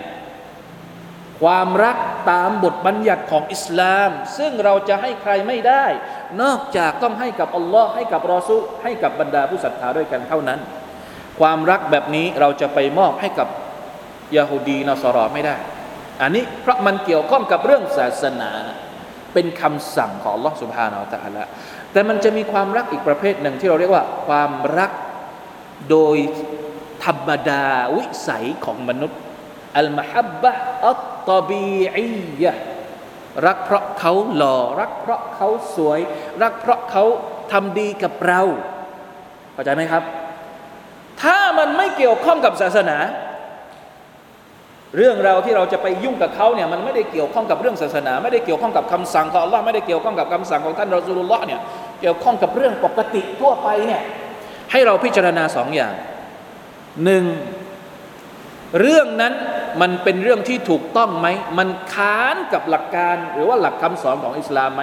[1.43, 1.97] ความรัก
[2.31, 5.85] ตามบทบัญญัติของอิสลาม ซึ่งเราจะให้ใครไม่ได้
[6.43, 10.61] นอกจากต้องให้กับอัลลอฮ์ให้กับรอซูให้กับบรรดาผู้ศรัทธาด้วยกันเท่านั้น
[11.41, 13.49] ความรักแบบนี้เราจะไปมอบให้กับ
[14.37, 15.57] ยาฮูดีนอสรอไม่ได้
[16.23, 18.51] อันนี้เพราะมันเกี่ยวข้องกับเรื่องศาสนา
[19.36, 21.44] เป็นคำสั่งของ Allah سبحانه และ تعالى
[21.92, 24.92] แต่มันจะมีความรักอีกประเภทหนึ่งที่เราเรียกว่า ความรัก
[25.90, 26.18] โดย
[27.06, 27.66] ธรรมดา
[27.98, 29.20] วิสัยของมนุษย์
[29.78, 30.52] อัลมฮับบะ
[30.88, 32.08] อัตตบีอี
[32.42, 32.54] ยะ
[33.48, 36.00] รักเพราะเขาหล่อรักเพราะเขาสวย
[36.44, 37.04] รักเพราะเขา
[37.52, 38.42] ทำดีกับเรา
[39.54, 40.04] เข้าใจไหมครับ
[41.22, 42.98] ถ้ามันไม่เกี่ยวข้องกับศาสนา
[44.97, 51.61] เรื่องเราที่เราจะไปยุ่งกับเขาเนี่ยมันไม่ได้เกี่ยวข้องกับเรื่องศาสนา ไม่ได้เกี่ยวข้องกับคำสั่งของอัลลอฮ์ไม่ได้เกี่ยวข้องกับคำสั่งของท่านรอซูลุลลอฮ์เนี่ย
[52.01, 54.03] เกี่ยวข้องกับเรื่องปกติทั่วไปเนี่ย
[54.73, 55.95] ให้เราพิจารณาสองอย่าง
[57.05, 57.25] หนึ่ง
[58.81, 59.35] เรื่องนั้น
[59.81, 64.83] มันเป็นเรื่องที่ถูกต้องไหม มันค้านกับหลักการหรือว่าหลักคำสอนของอิสลามไหม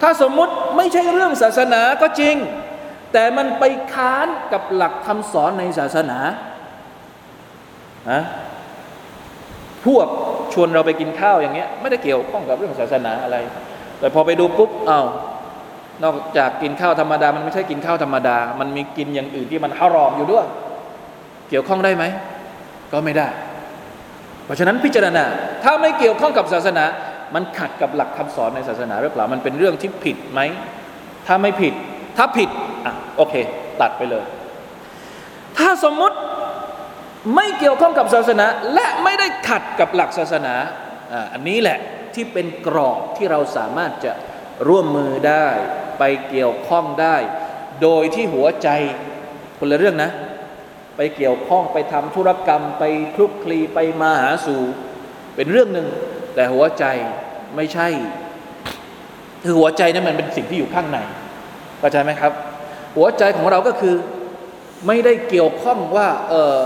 [0.00, 2.36] ถ้าสมมุติไม่ใช่เรื่องศาสนาก็จริง
[3.12, 3.64] แต่มันไป
[3.94, 6.18] ค้านกับหลักคำสอนในศาสนา
[8.10, 8.20] อะ
[9.86, 10.06] พวก
[10.52, 13.36] ชวนเราไปกินข้าวอย่างเงี้ย ไม่ได้เกี่ยวข้องกับเรื่องศาสนาอะไร
[13.98, 15.06] แต่พอไปดูปุ๊บอา้าว
[16.02, 20.46] นอกจากกินข้าวธรรมดา มันไม่ใช่กินข้าวธรรมดา มันมีกินอย่างอื่นที่มันฮารอมอยู่ด้วย
[21.50, 22.04] เกี่ยวข้องได้ไหม
[22.92, 23.28] ก็ไม่ได้
[24.44, 25.24] เพราะฉะนั้นพิจารณา
[25.64, 26.84] ถ้าไม่เกี่ยวข้องกับศาสนา
[27.34, 30.40] มันขัดกับหลักคำสอนในศาสนาหรือเปล่า มันเป็นเรื่องที่ผิดไหม
[31.26, 31.74] ถ้าไม่ผิด
[32.16, 32.48] ถ้าผิด
[32.86, 33.34] อะ โอเค
[33.80, 34.24] ตัดไปเลย
[35.58, 36.16] ถ้าสมมุติ
[37.34, 40.54] ไม่เกี่ยวข้องกับศาสนา และไม่ได้ขัดกับหลักศาสนา
[41.32, 41.78] อันนี้แหละ
[42.14, 44.12] ที่เป็นกรอบที่เราสามารถจะ
[44.68, 45.46] ร่วมมือได้
[45.98, 47.16] ไปเกี่ยวข้องได้
[47.82, 48.68] โดยที่หัวใจ
[49.58, 50.10] คนละเรื่องนะ
[50.96, 54.62] ไปเกี่ยวข้องไปทำธุรกรรม ไปคลุกคลีไปมาหาสู่
[55.36, 55.88] เป็นเรื่องหนึ่ง
[56.34, 56.84] แต่หัวใจ
[57.56, 57.88] ไม่ใช่
[59.42, 60.98] คือหัวใจนั้นมันเป็นสิ่งที่อยู่ข้างใน
[61.78, 62.32] เข้าใจไหมครับ
[62.96, 63.94] หัวใจของเราก็คือ
[64.86, 66.56] ไม่ได้เกี่ยวข้องว่าเออ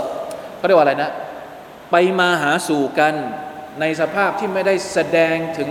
[0.57, 1.11] เขาเรียกว่าอะไรนะ
[1.91, 3.13] ไปมาหาสู่กัน
[3.79, 5.69] ในสภาพที่ไม่ได้แสดงถึง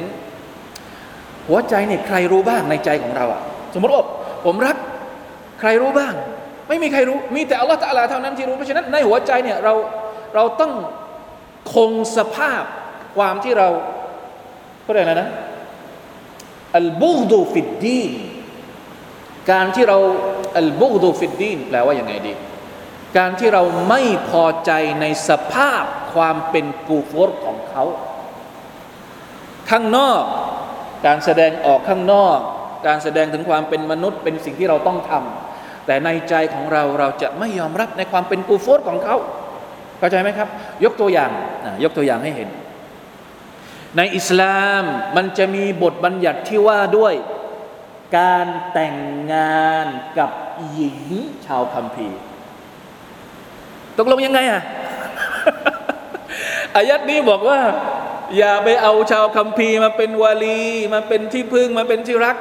[1.48, 3.40] หัวใจเนี่ยใครรู้บ้างในใจของเราอะ
[3.74, 4.04] สมมติว่า
[4.44, 4.76] ผมรัก
[5.60, 6.14] ใครรู้บ้าง
[6.68, 9.74] ไม่มีใครรู้มีแต่อัลลอฮฺตะลาเท่านั้นที่รู้เพราะฉะนั้นในหัวใจเนี่ยเรา
[10.34, 10.72] เราต้อง
[11.74, 12.62] คงสภาพ
[13.16, 13.68] ความที่เรา
[14.86, 15.28] ก็ได้นะนะ
[16.76, 18.10] อัลบุกดูฟิดดีน
[19.50, 19.98] การที่เรา
[20.58, 22.32] อัลบุกดูฟิดดีนแปลว่าอย่างไงดี
[23.16, 27.84] การที่เราไม่พอใจในสภาพความเป็นกูฟอร์ของเขา
[29.70, 30.22] ข้างนอก
[31.06, 32.38] การแสดงออกข้างนอก
[32.86, 39.16] การแสดงถึงความเป็นมนุษย์เป็นสิ่งที่เราต้องทำแต่ในใจของเราเราจะไม่ยอมรับในความเป็นกูฟอร์ของเขา
[39.98, 40.48] เข้าใจไหมครับ
[40.84, 41.30] ยกตัวอย่าง
[41.84, 42.48] ยกตัวอย่างให้เห็น
[43.96, 44.84] ในอิสลาม
[45.16, 47.14] มันจะมีบทบัญญัติที่ว่าด้วย
[48.18, 48.96] การแต่ง
[49.32, 49.86] งาน
[50.18, 50.30] กับ
[50.72, 50.98] หญิง
[51.46, 52.18] ชาวคัมภีร์
[53.98, 54.62] ตกลงยังไงอะ
[56.76, 57.60] อายัดนี้บอกว่า
[58.36, 60.60] อย่าไปเอาชาวคัมภีร์มาเป็นวาลี
[60.94, 62.36] มาเป็นที่พึ่งมาเป็นที่รัก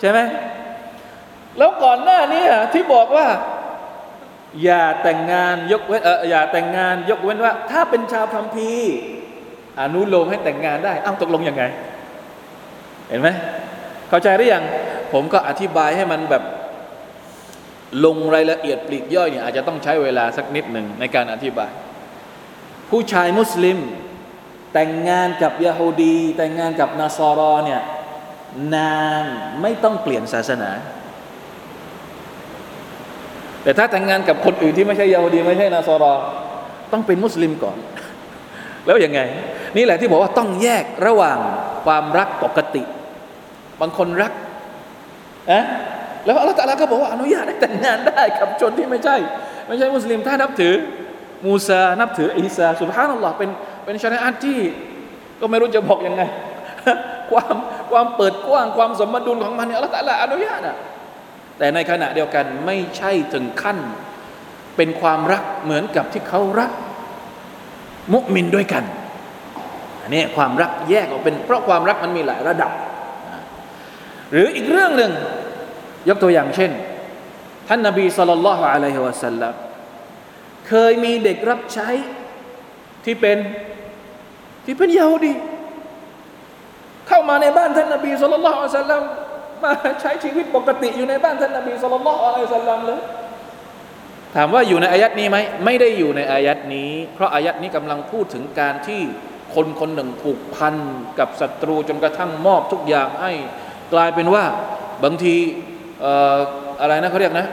[0.00, 0.18] ใช่ไหม
[1.58, 3.26] แล้วก่อนหน้านี้ที่บอกว่า
[4.64, 8.90] อย่าแต่งงานยกเว้นเอออย่าแต่งงานยกเว้นว่า ถ้าเป็นชาวคัมภีร์
[9.80, 11.64] อนุโลมให้แต่งงานได้อ้าวตกลงยังไง
[13.08, 13.28] เห็นไหม
[14.08, 14.64] เข้าใจหรือยัง
[15.12, 16.42] ผมก็อธิบายให้มันแบบ
[18.04, 21.70] ลงรายละเอียดปลีกย่อยเนี่ยอาจจะต้องใช้เวลาสักนิดหนึ่งในการอธิบาย
[22.90, 23.78] ผู้ชายมุสลิม
[24.72, 27.80] แต่งงานกับยาฮูดี แต่งงานกับนาซอรอเนี่ย
[28.74, 29.24] นาน
[29.62, 30.70] ไม่ต้องเปลี่ยนศาสนา
[33.62, 36.12] แต่ถ้าแต่งงานกับคนอื่นที่ไม่ใช่ยาฮูดี ไม่ใช่นาซอรอ
[36.92, 37.76] ต้องเป็นมุสลิมก่อน
[38.86, 39.20] แล้วยังไง
[39.76, 41.38] นี่แหละที่บอกว่าต้องแยกระหว่าง
[41.84, 42.82] ความรักปกติ
[43.80, 44.32] บางคนรัก
[45.52, 45.64] นะ
[46.24, 49.16] แล้วอัลลอฮฺก็บอกว่าอนุญาตให้แต่งงานได้กับชนที่ไม่ใช่
[49.66, 50.74] ไม่ใช่มุสลิมถ้านับถือ
[51.46, 53.50] มูซานับถืออีสาสุบฮานัลลอฮ์เป็น
[53.84, 54.58] เป็นชนะที่
[55.40, 56.22] ก็ไม่รู้จะบอกยังไง
[57.30, 57.56] ความ
[57.90, 60.76] ความเปิดกว้างความสมดุลของมันเนี่ยอัลลอฮฺอนุญาตอะ
[61.58, 63.78] แต่ในขณะเดียวกันไม่ใช่ถึงขั้น
[64.76, 66.70] เป็นความรักเหมือนกับที่เขารัก
[68.14, 68.84] มุมินด้วยกัน
[70.02, 72.70] อันนี้ความรักแยกออกเป็น เพราะความรักมันมีหลายระดับ
[74.32, 75.12] หรืออีกเรื่องหนึ่ง
[76.08, 76.70] ยกตัวอย่างเช่น
[77.68, 79.54] ท่านนบีสุลต่านละฮ์อะลัยฮิวะสัลลัม
[80.68, 81.88] เคยมีเด็กรับใช้
[83.04, 83.38] ที่เป็น
[84.64, 85.32] ที่เป็นยาฮูดี
[87.08, 89.02] เข้ามาในบ้านท่านนบีสุลต่านละฮ์อะลัยฮิวะสัลลัม
[89.62, 93.00] มาใช้ชีวิตปกติอยู่ในบ้านท่านนบีสุลต่านอะลัยฮิสัลลัมเลย
[94.34, 99.02] ถามว่าอยู่ในอายัดนี้ไหมไม่ได้อยู่ในอายัดนี้ เพราะอายัดนี้กำลังพูดถึงการที่
[99.54, 100.74] คนคนหนึ่งผูกพัน
[101.18, 103.32] กับศัตรูจนกระทั่งมอบทุกอย่างให้
[103.92, 104.44] กลายเป็นว่า
[105.04, 105.36] บางที
[106.80, 107.48] อะไรนะเขาเรียกนะ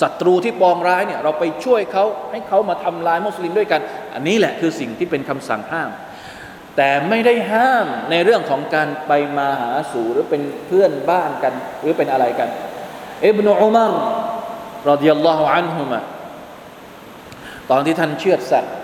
[0.00, 3.80] ศัตรูที่ปองร้ายเนี่ยเราไปช่วยเขาให้เขามาทำลายมุสลิมด้วยกัน
[4.14, 5.90] อันนี้แหละคือสิ่งที่เป็นคำสั่งห้าม
[6.76, 12.48] แต่ไม่ได้ห้ามในเรื่องของการไปมาหาสู่หรือเป็นเพื่อนบ้านกัน หรือเป็นอะไรกัน
[13.26, 13.92] อิบนุอุมาร
[14.90, 16.00] รดิยัลลอฮุอันฮุมะ
[17.70, 18.74] ตอนที่ท่านเชือดสัตว์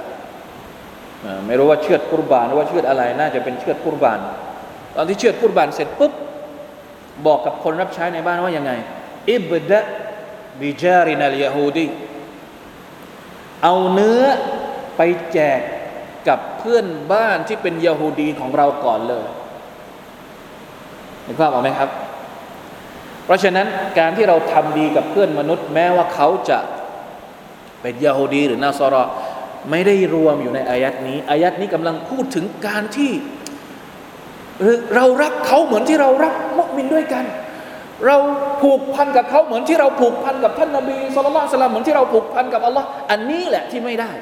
[1.46, 4.20] ไม่รู้ว่าเชือดกุรบานหรือว่าเชือดอะไรน่าจะเป็นเชือดกุรบาน
[4.96, 6.12] ตอนที่เชือดกุรบานเสร็จปุ๊บ
[7.26, 8.72] บอกกับคนรับใช้ในบ้านว่ายังไง
[9.30, 9.80] อิบดะ
[10.60, 11.86] บิจารินัลยาฮูดี
[13.62, 14.22] เอาเนื้อ
[14.96, 15.00] ไป
[15.32, 15.60] แจก
[16.28, 19.26] กับเพื่อนบ้านที่เป็นยาฮูดีของเราก่อนเลย
[21.24, 21.90] เห็นภาพออกไหมครับ
[23.24, 23.66] เพราะฉะนั้น
[23.98, 26.58] การที่เราทำดีกับเพื่อนมนุษย์ แม้ว่าเขาจะ
[27.82, 29.02] เป็นยาฮูดีหรือนาซอรอ
[29.70, 33.12] ไม่ได้รวมอยู่ในอายัดนี้ อายัดนี้กำลังพูดถึงการที่
[34.96, 37.24] เรารักเขาเหมือนที่เรารักมุสลิมด้วยกัน
[38.06, 38.16] เรา
[38.62, 44.12] ผูกพันกับเขาเหมือนที่เราผูกพันกับท่านนบีสุลต่านสลามเหมือนที่เราผูกพันกับอัลลอฮ์อันนี้แหละที่ไม่ได้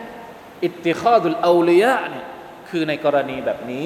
[0.65, 2.27] อิตติคาดุลอาลียะเนี่ย
[2.71, 3.85] คือในกรณีแบบนี้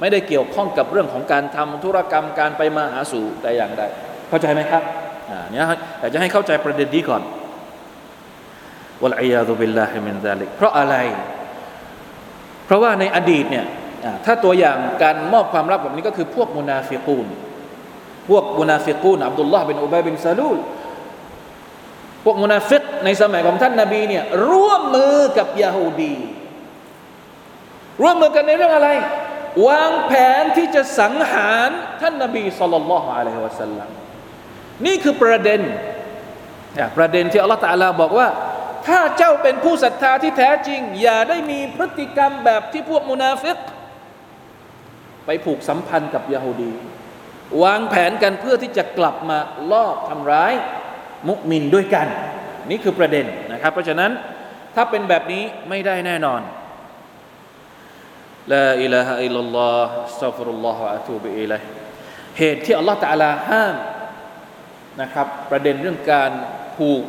[0.00, 3.82] ไม่ได้เกี่ยวข้องกับเรื่องของการทำธุรกรรมการไปมาหาสู่แต่อย่างใด
[4.28, 4.82] เข้าใจไหมครับ
[5.30, 5.64] อ่าเนี่ย
[5.98, 7.22] แต่จะให้เข้าใจประเด็นนี้ก่อน
[9.02, 10.94] والعياذ بالله من ذلكเพราะอะไร
[12.66, 13.66] เพราะว่าในอดีตเนี่ย
[14.24, 17.26] ถ้าตัวอย่างการมอบความรักแบบนี้ก็คือพวกมุนาฟิกูน
[18.28, 20.58] พวกมุนาฟิกูนอับดุลลอฮ์บินอุบัยบินซาลูล
[22.24, 26.14] พวกมุนาฟิกในสมัยของท่านนาบีเนี่ยร่วมมือกับยาฮูดี
[28.02, 28.88] ร่วมมือกันในเรื่องอะไร
[29.68, 31.68] วางแผนที่จะสังหาร
[32.00, 33.88] ท่านนาบีสุลต่านละฮ์อะลัยฮิวะสัลลัม
[34.86, 35.60] นี่คือประเด็น
[36.96, 38.28] ประเด็นที่อัลลอฮฺตาลาบอกว่า
[38.86, 43.56] ถ้าเจ้าเป็นผู้ศรัทธาที่แท้จริง อย่าได้มีพฤติกรรมแบบที่พวกมุนาฟิก
[45.26, 46.72] ไปผูกสัมพันธ์กับยาฮูดี
[47.62, 49.38] วางแผนกันเพื่อที่จะกลับมา
[49.72, 50.52] ลอบทำร้าย
[51.28, 52.06] มุมินด้วยกัน
[52.70, 54.10] นี่คือประเด็นนะครับ เพราะฉะนั้น
[54.74, 56.40] ถ้าเป็นแบบนี้ไม่ได้แน่นอน
[58.52, 61.60] ลาอิลาฮะอิลลัลลอฮ์สัฟิรุลลอฮ์อะตูบิอิลัย
[62.38, 63.76] เหตุที่อัลลอฮฺตะลาห้าม
[65.00, 66.30] นะครับ ประเด็นเรื่องการ
[66.76, 67.04] ผูก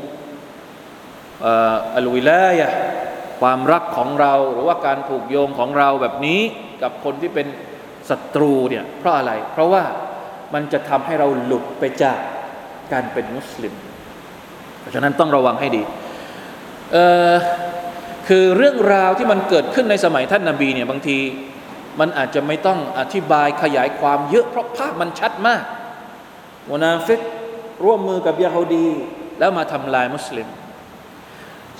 [1.98, 2.68] อัลวิลายะ
[3.42, 6.42] ความรักของเรา หรือว่าการผูกโยงของเราแบบนี้
[6.82, 7.48] กับคนที่เป็น
[8.10, 9.84] ศัตรูเนี่ยเพราะอะไร เพราะว่า
[10.54, 12.20] มันจะทำให้เราหลุดไปจาก
[12.94, 13.74] การเป็นมุสลิม
[14.80, 15.84] เพราะฉะนั้นต้องระวังให้ดี
[18.28, 21.18] คือเรื่องราวที่มันเกิดขึ้นในสมัยท่านนาบีเนี่ยบางที
[22.00, 25.64] มันอาจจะไม่ต้องอธิบายขยายความเยอะเพราะภาพมันชัดมาก
[26.72, 27.20] มุนาฟิก
[27.86, 28.88] ร่วมมือกับยาฮูดี
[29.40, 30.48] แล้วมาทำลายมุสลิม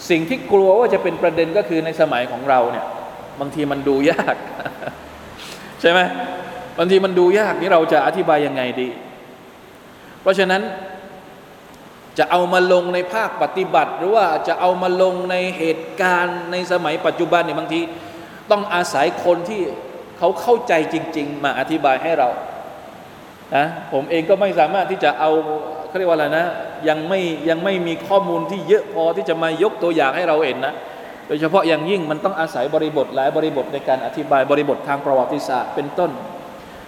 [0.10, 2.86] สิ่งที่กลัวว่าจะเป็นประเด็นก็คือในสมัยของเราเนี่ย
[3.40, 4.36] บางทีมันดูยาก
[5.84, 6.02] ใช่ไหม
[6.78, 8.90] บางทีมันดูยากนี่เราจะอธิบายยังไงดี
[10.22, 10.62] เพราะฉะนั้น
[12.18, 17.82] จะเอามาลงในภาคปฏิบัติ หรือว่าจะเอามาลงในเหตุการณ์ในสมัยปัจจุบันเนี่ยบางที
[18.52, 19.62] ต้องอาศัยคนที่
[20.18, 22.30] เขาเข้าใจจริง ๆ มาอธิบายให้เรา
[23.56, 25.32] นะผมเองก็ไม่สามารถที่จะเอา
[25.88, 26.46] เขาเรียกว่าอะไรนะ
[26.90, 30.74] ยังไม่ยังไม่มีข้อมูลที่เยอะพอที่จะมายกตัวอย่างให้เราเห็นนะ
[31.28, 36.12] โดยเฉพาะอย่างยิ่งมันต้องอาศัยบริบทหลายบริบทในการอธิบายบริบททางประวัติศาสตร์เป็นต้น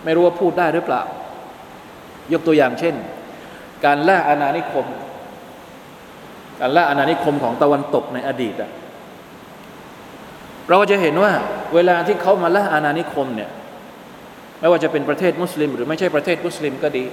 [0.03, 1.01] ไม่รู้ว่าพูดได้หรือเปล่า
[2.33, 2.95] ยกตัวอย่างเช่น
[3.85, 4.85] การล่าอาณานิคม
[6.61, 8.71] การล่าอาณานิคมของตะวันตกในอดีตอะ
[10.69, 11.31] เราจะเห็นว่า
[11.75, 13.49] เวลาที่เขามาล่าอาณานิคมเนี่ย
[14.59, 17.03] ไม่ว่าจะเป็นประเทศมุสลิม หรือไม่ใช่ประเทศมุสลิมก็ดี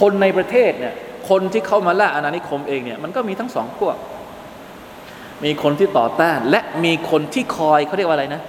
[0.00, 0.94] คนในประเทศเนี่ย
[1.30, 3.96] คนที่เข้ามาล่าอาณานิคมเองเนี่ยมันก็มีทั้งสองพวก
[5.44, 8.42] มีคนที่ต่อต้าน และมีคนที่คอยเขาเรียกว่าอะไรนะ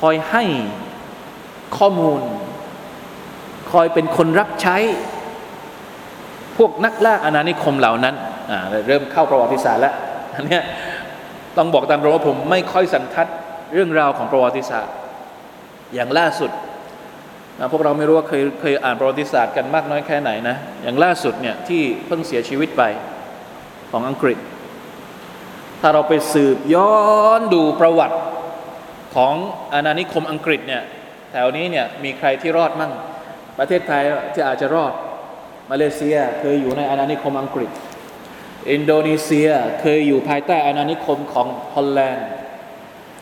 [0.00, 0.44] คอยให้
[1.76, 2.20] ข้อมูล
[3.72, 4.76] คอยเป็นคนรับใช้
[6.56, 8.14] พวกนักล่าอาณานิคมเหล่านั้น
[8.86, 9.94] เริ่มเข้าประวัติศาสตร์แล้ว
[10.34, 10.58] อันนี้
[11.56, 13.26] ต้องบอกตามตรงว่าผมไม่ค่อยสันทัด
[13.74, 14.94] เรื่องราวของประวัติศาสตร์
[15.94, 16.50] อย่างล่าสุด
[17.72, 22.82] พวกเราไม่รู้ว่าเคยเคยอ่านประวัติศาสตร์กันมากน้อยแค่ไหนนะ อย่างล่าสุดเนี่ยที่เพิ่งเสียชีวิตไป
[23.92, 24.38] ของอังกฤษ
[25.80, 26.94] ถ้าเราไปสืบย้อ
[27.38, 28.18] นดูประวัติ
[29.14, 29.34] ของ
[29.72, 30.82] อาณานิคมอังกฤษเนี่ย
[31.30, 32.92] แถวนี้เนี่ยมีใครที่รอดมั่ง
[33.58, 34.92] ประเทศไทยที่อาจจะรอด
[35.70, 37.70] มาเลเซียเคยอยู่ในอาณานิคมอังกฤษ
[38.70, 39.48] อินโดนีเซีย
[39.80, 42.26] เคยอยู่ภายใต้อาณานิคมของฮอลแลนด์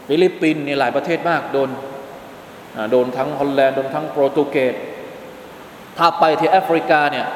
[0.08, 1.70] ฟิลิปปินส์นี่หลายประเทศมากโดน
[2.90, 4.74] โดนทั้งฮอลแลนด์โดนทั้งโปรตุเกส
[5.98, 7.26] ถ้าไปที่แอฟริกาเนี่ย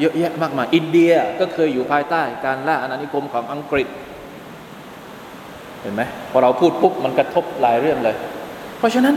[0.00, 3.88] เยอะแยะมากมาย อินเดียก็เคยอยู่ภายใต้การล่าอาณานิคมของอังกฤษ
[5.80, 8.16] เห็นไหมพอเราพูดปุ๊บมันกระทบหลายเรื่องเลย
[8.78, 9.14] เพราะฉะนั้น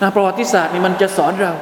[0.00, 1.52] นประวัติศาสตร์นี่มันจะสอนเรา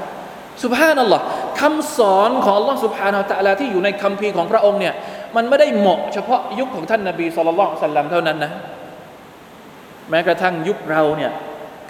[0.62, 1.22] สุภาพนั่นหรอ
[1.61, 4.95] คำสอนของลอสุภาพนาตะลาที่อยู่ในคัมภีร์ของพระองค์เนี่ย
[5.37, 8.53] มันไม่ได้เหมาะเฉพาะยุคของท่านนาบีสุลต่านสัลลัเท่านั้นนะ
[10.11, 11.33] แม้กระทั่งยุคเราเนี่ย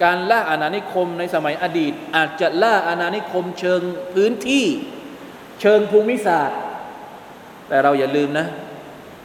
[0.03, 3.81] การล่าอาณานิคมในสมัยอดีต อาจจะล่าอาณานิคมเชิง
[4.13, 4.65] พื้นที่
[5.61, 6.59] เชิงภูมิศาสตร์
[7.69, 8.47] แต่เราอย่าลืมนะ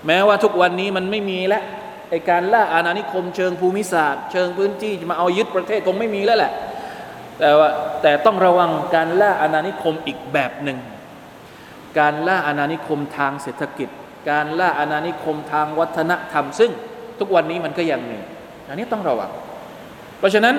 [0.07, 1.63] แม้ว่าทุกวันนี้มันไม่มีแล้ว
[2.11, 6.53] ไอการล่าอาณานิคมเชิงภูมิศาสตร์ เชิงพื้นที่จะมาเอายึดประเทศคงไม่มีแล้วแหละ
[7.39, 7.69] แต่ว่า
[8.03, 10.79] แต่ต้องระวังการล่าอาณานิคมอีกแบบหนึ่ง
[11.99, 13.89] การล่าอาณานิคมทางเศรษฐกิจ
[14.31, 16.71] การล่าอาณานิคมทางวัฒนธรรม ซึ่ง
[17.19, 18.19] ทุกวันนี้มันก็ยังมี
[18.69, 19.31] อันนี้ต้องระวัง
[20.19, 20.55] เพราะฉะนั้น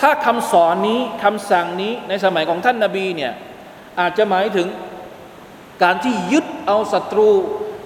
[0.00, 3.32] ถ้าคำสอนนี้คำสั่งนี้ในสมัยของท่านนาบีเนี่ย
[4.00, 4.66] อาจจะหมายถึง
[5.82, 7.30] การที่ยึดเอาศัตรู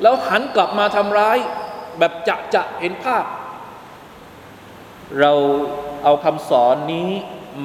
[0.02, 1.38] แล้วหันกลับมาทำร้าย
[1.98, 3.24] แบบจะจะเห็นภาพ
[5.20, 5.32] เรา
[6.04, 7.10] เอาคำสอนนี้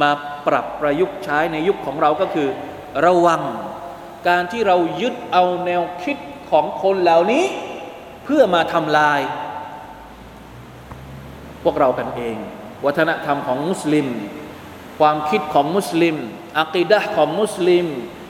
[0.02, 0.12] มา
[0.48, 2.50] ปรับประยุกต์ใช้ในยุคของเราก็คือ
[3.06, 3.42] ระวัง
[4.28, 6.18] การที่เรายึดเอาแนวคิด
[6.52, 7.46] ของคนเหล่านี้
[8.24, 9.22] เพื่อมาทำลาย
[11.64, 12.38] พวกเรากันเอง
[12.86, 14.08] วัฒนธรรมของมุสลิม
[15.00, 16.16] ความคิดของมุสลิม
[16.60, 17.86] อักีดะของมุสลิม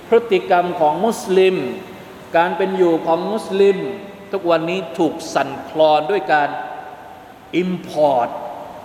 [0.10, 1.56] พฤติกรรมของมุสลิม
[2.38, 3.78] การเป็นอยู่ของมุสลิม
[4.32, 6.50] ทุกวันนี้ถูกสั่นคลอนด้วยการ
[7.58, 8.30] import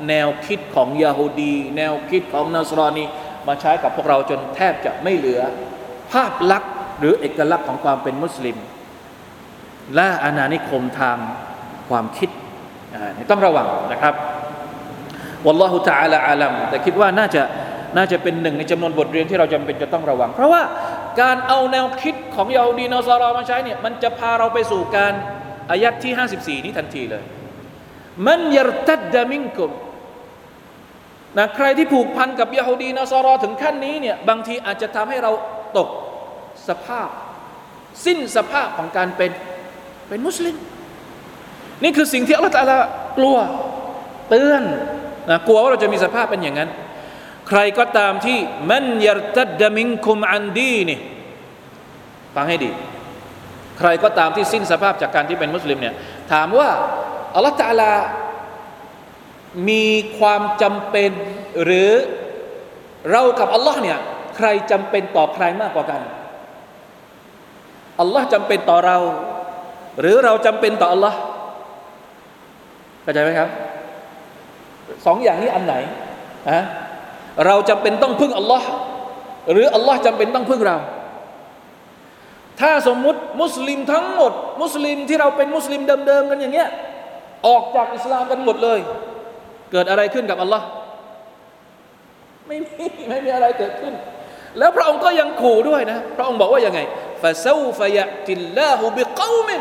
[0.09, 3.05] แนวคิดของยาฮูดี แนวคิดของนัสรอนี
[3.47, 5.41] มาใช้กับพวกเราจนแทบจะไม่เหลือ
[6.13, 8.57] ภาพลักษณ์หรือเอกลักษณ์ของความเป็นมุสลิม
[9.95, 11.17] และอาณานิคมทาง
[11.89, 12.31] ความคิด
[13.31, 14.15] ต้องระวังนะครับ
[15.47, 17.43] วัลลอฮุตะอาลาอาลัมแต่คิดว่าน่าจะ
[17.97, 20.63] น่าจะเป็นหนึ่งในจำนวนบทเรียนที่เราจำเป็นจะต้องระวัง เพราะว่า
[21.21, 25.13] การเอาแนวคิดของยาฮูดีนอซารอมาใช้เนี่ยมันจะพาเราไปสู่การ
[25.71, 27.25] อายัดที่ 54 นี้ทันทีเลย
[28.27, 29.71] มันยรตัดดามิงกุม
[31.39, 35.33] นะใครที่ผูกพันกับยาฮูดีนอซารอถึงขั้นนี้เนี่ยบางทีอาจจะทำให้เรา
[35.77, 35.89] ตก
[36.69, 37.09] สภาพ
[38.07, 39.31] สิ้นสภาพของการเป็น
[40.09, 40.57] เป็นมุสลิม
[41.83, 42.63] นี่คือสิ่งที่อัลลอฮฺตะ
[43.19, 43.37] กลัว
[44.31, 44.63] เตือน
[45.31, 46.71] นะกลัวว่าเราจะมีสภาพเป็นอย่างนั้น
[47.51, 48.39] ใครก็ตามที่
[48.71, 50.99] มันยรตัดดมิงคุมอันดีนี่
[52.35, 52.71] ฟังให้ดี
[53.79, 55.95] ใครก็ตามที่สิ้นสภาพจากการที่เป็นมุสลิมเนี่ย
[56.33, 56.69] ถามว่า
[57.35, 57.93] อัลลอฮฺตะลา
[59.69, 59.87] มี
[60.19, 61.11] ความจำเป็น
[61.65, 61.91] หรือ
[63.11, 63.99] เรากับอัลลอฮ์เนี่ย
[64.37, 66.01] ใครจำเป็นต่อใครมากกว่ากัน
[68.01, 68.99] อัลลอฮ์จำเป็นต่อเรา
[70.01, 71.19] หรือเราจำเป็นต่ออัลลอฮ์
[73.03, 73.49] เข้าใจไหมครับ
[75.07, 75.75] สองอย่างนี้อันไหน
[76.51, 76.65] ฮะ
[77.47, 78.69] เราจำเป็นต้องพึ่งอัลลอฮ์
[79.53, 80.77] หรืออัลลอฮ์จำเป็นต้องพึ่งเรา
[82.61, 84.33] ถ้าสมมุติมุสลิมทั้งหมด
[84.63, 86.69] มุสลิมที่เราเป็นมุสลิมเดิมๆกันอย่างเงี้ย
[87.47, 88.81] ออกจากอิสลามกันหมดเลย
[89.73, 90.67] เกิดอะไรขึ้นกับอัลลอฮ์
[92.47, 93.95] ไม่มีไม่มีอะไรเกิดขึ้น
[94.59, 96.81] แล้วพระองค์ก็ยังขู่ด้วยนะ พระองค์บอกว่ายังไง
[97.23, 99.61] ฟาซูฟยะติลลาหูบิกอมิน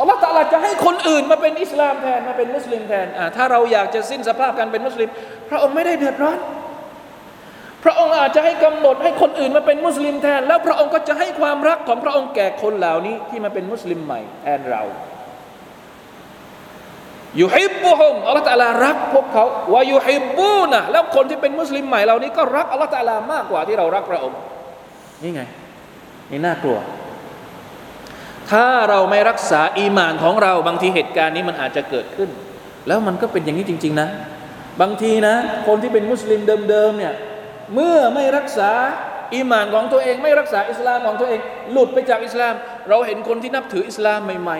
[0.00, 5.08] อัลลอฮฺตาลาจะให้คนอื่นมาเป็นอิสลามแทนมาเป็นมุสลิมแทนถ้าเราอยากจะสิ้นสภาพการเป็นมุสลิม
[5.50, 6.38] พระองค์ไม่ได้เดือดร้อน
[7.84, 14.82] พระองค์อาจจะให้กำหนดให้คนอื่นมาเป็นมุสลิมแทน แล้วพระองค์ก็จะให้ความรักของพระองค์แก่คนเหล่านี้ที่มาเป็นมุสลิมใหม่แทนเรา
[17.36, 24.38] อยู่ฮิบบุฮุมอัลลอฮฺตาลารักพวกเขาว่าอยู่ฮิบบูนะแล้วคนที่เป็นมุสลิมใหม่เหล่านี้ก็รักอัลลอฮฺตาลามากกว่าที่เรารักพระองค์
[25.22, 25.42] นี่ไง
[26.30, 26.78] นี่น่ากลัว
[28.50, 32.30] ถ้าเราไม่รักษาอีมานของเรา บางทีเหตุการณ์นี้มันอาจจะเกิดขึ้น
[32.86, 34.08] แล้วมันก็เป็นอย่างนี้จริง ๆ นะ
[34.80, 35.34] บางทีนะ
[35.66, 36.40] คนที่เป็นมุสลิม
[36.70, 37.14] เดิมๆเนี่ย
[37.74, 38.70] เมื่อไม่รักษา
[39.34, 41.40] อีมานของตัวเอง ไม่รักษาอิสลามของตัวเอง
[41.72, 42.54] หลุดไปจากอิสลาม
[42.88, 44.58] เราเห็นคนที่นับถืออิสลามใหม่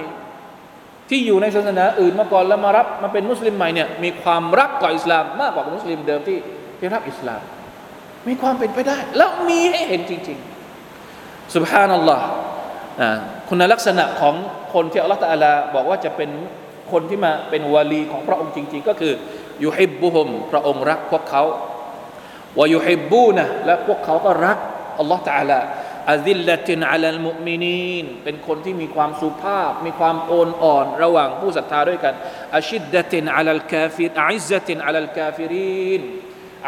[0.55, 6.39] ๆ ที่อยู่ในศาสนาอื่นมาก่อนแล้วมารับมาเป็นมุสลิมใหม่เนี่ยมีความรักต่ออิสลามมากกว่ามุสลิมเดิมที่
[6.79, 7.41] ที่รับอิสลาม
[8.29, 12.27] มีความเป็นไปได้ แล้วมีให้เห็นจริงๆสุบฮานัลลอฮ์
[13.49, 14.35] คุณลักษณะของ
[14.75, 16.31] คนที่อัลลอฮฺตะลาบอกว่าจะเป็น
[16.93, 19.13] คนที่มาเป็นวาลีของพระองค์จริง ๆ ก็คือ
[19.65, 21.43] ยูฮิบบุฮมพระองค์รักพวกเขา
[22.59, 24.59] วายูฮิบบูนะและพวกเขาก็รัก
[24.99, 25.61] อัลลอฮฺตะลา
[26.11, 32.15] อาซิลละตินอัลลมุมินีนเป็นคนที่มีความสุภาพ มีความโอนอ่อน ระหว่างผู้ศรัทธาด้วยกัน
[32.57, 36.03] أشدة على الكافر أعزة على الكافرين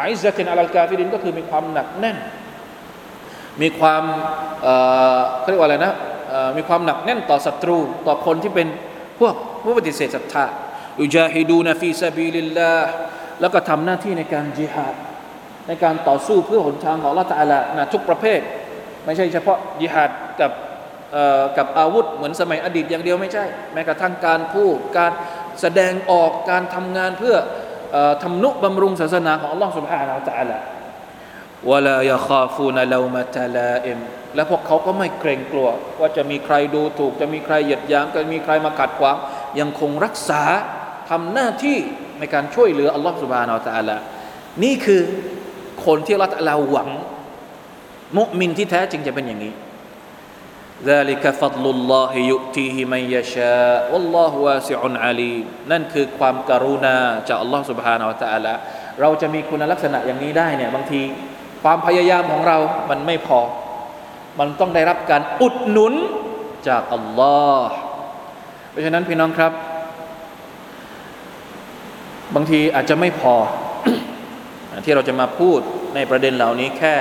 [0.01, 2.17] أعزة على الكافرينก็คือมีความหนักแน่น
[3.61, 4.03] มีความ
[5.39, 5.93] เขาเรียกว่าอะไรนะ
[6.57, 7.77] มีความหนักแน่นต่อศัตรู
[8.07, 8.67] ต่อคนที่เป็น
[9.19, 10.45] พวกผู้ปฏิเสธศรัทธา
[10.99, 12.71] يجاهدون في سبيل الله
[13.41, 14.95] แล้วก็ทำหน้าที่ในการจิฮาด
[15.67, 18.39] ในการต่อสู้เพื่อหนทางของละตัละนะทุกประเภท
[19.05, 20.09] ไม่ใช่เฉพาะจิฮาด
[20.41, 20.51] กับ
[21.57, 25.11] กับอาวุธเหมือนสมัยอดีตอย่างเดียวไม่ใช่ แม้กระทั่งการพูดการ
[25.61, 27.35] แสดงออกการทำงานเพื่อ
[28.23, 30.78] ทำนุบำรุงศาสนาของอัลลอฮ์สุบฮานาอัลลอฮ์
[31.70, 34.00] วลายาคาฟูนลามาตาลาเอม
[34.34, 35.68] และพวกเขาก็ไม่เกรงกลัว
[36.00, 39.16] ว่าจะมีใครดูถูก จะมีใครเหยียดหยามจะมีใครมาขัดขวาง
[39.60, 40.42] ยังคงรักษา
[41.10, 41.78] ทำหน้าที่
[42.18, 43.96] ในการช่วยเหลืออัลลอฮ์ سبحانه และ تعالى
[44.64, 45.02] นี่คือ
[45.86, 46.88] คนที่รัตลาหวัง
[48.18, 49.54] มุมินที่แท้จริงจะเป็นอย่างนี้
[50.92, 56.96] ذلك فضل الله يؤتيه من يشاء والله واسع عليم นั่นคือความกรุณา
[57.28, 58.54] จากอัลลอฮ์ سبحانه และ تعالى
[59.00, 61.00] เราจะมีคุณลักษณะอย่างนี้ได้เนี่ยบางที
[61.63, 62.57] ความพยายามของเรา
[62.89, 63.39] มันไม่พอ
[64.39, 65.93] มันต้องได้รับการอุดหนุน
[66.67, 67.75] จากอัลลอฮ์
[68.69, 69.51] เพราะฉะนั้นพี่น้องครับ
[72.35, 73.35] บางทีอาจจะไม่พอ
[74.85, 75.59] ที่เราจะมาพูด
[75.95, 76.95] ในประเด็นเหล่านี้แค่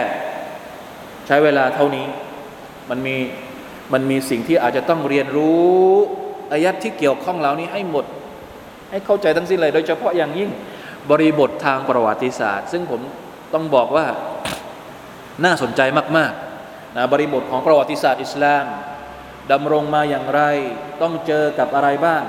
[1.26, 2.06] ใช้เวลาเท่านี้
[2.90, 3.16] มันมี
[3.92, 5.78] มันมีสิ่งที่อาจจะต้องเรียนรู้
[6.52, 8.04] อายัดที่เกี่ยวข้องเหล่านี้ให้หมด
[8.90, 10.50] ให้เข้าใจทั้งสิ้นเลย โดยเฉพาะอย่างยิ่ง
[11.10, 13.00] บริบททางประวัติศาสตร์ ซึ่งผม
[13.54, 14.06] ต้องบอกว่า
[15.44, 15.80] น่าสนใจ
[16.16, 18.64] มากๆนะบริบทของประวัติศาสตร์อิสลาม
[19.52, 20.40] ดำรงมาอย่างไร
[21.02, 22.22] ต้องเจอกับอะไรบ้าง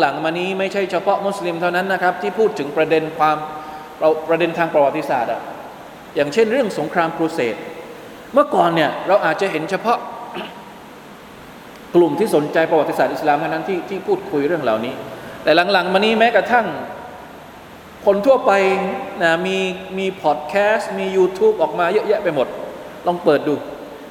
[0.00, 3.36] หลังๆ มานี้ไม่ใช่เฉพาะมุสลิมเท่านั้นนะครับ ที่พูดถึงประเด็นความ
[4.28, 5.40] ประเด็นทางประวัติศาสตร์อะ
[6.16, 7.56] อย่างเช่นเรื่องสงครามครูเสด
[8.34, 9.98] เมื่อก่อนเนี่ยเราอาจจะเห็นเฉพาะ
[11.94, 14.94] กลุ่มที่สนใจประวัติศาสตร์อิสลามเท่านั้นที่ที่พูดคุยเรื่องเหล่านี้
[15.42, 16.66] แต่หลังๆ มานี้แม้กระทั่ง
[18.06, 18.52] คนทั่วไป
[19.22, 19.56] นะมี
[19.98, 22.46] มีพอดแคสต์มี YouTube ออกมาเยอะแยะไปหมด
[23.06, 23.54] ลองเปิดดู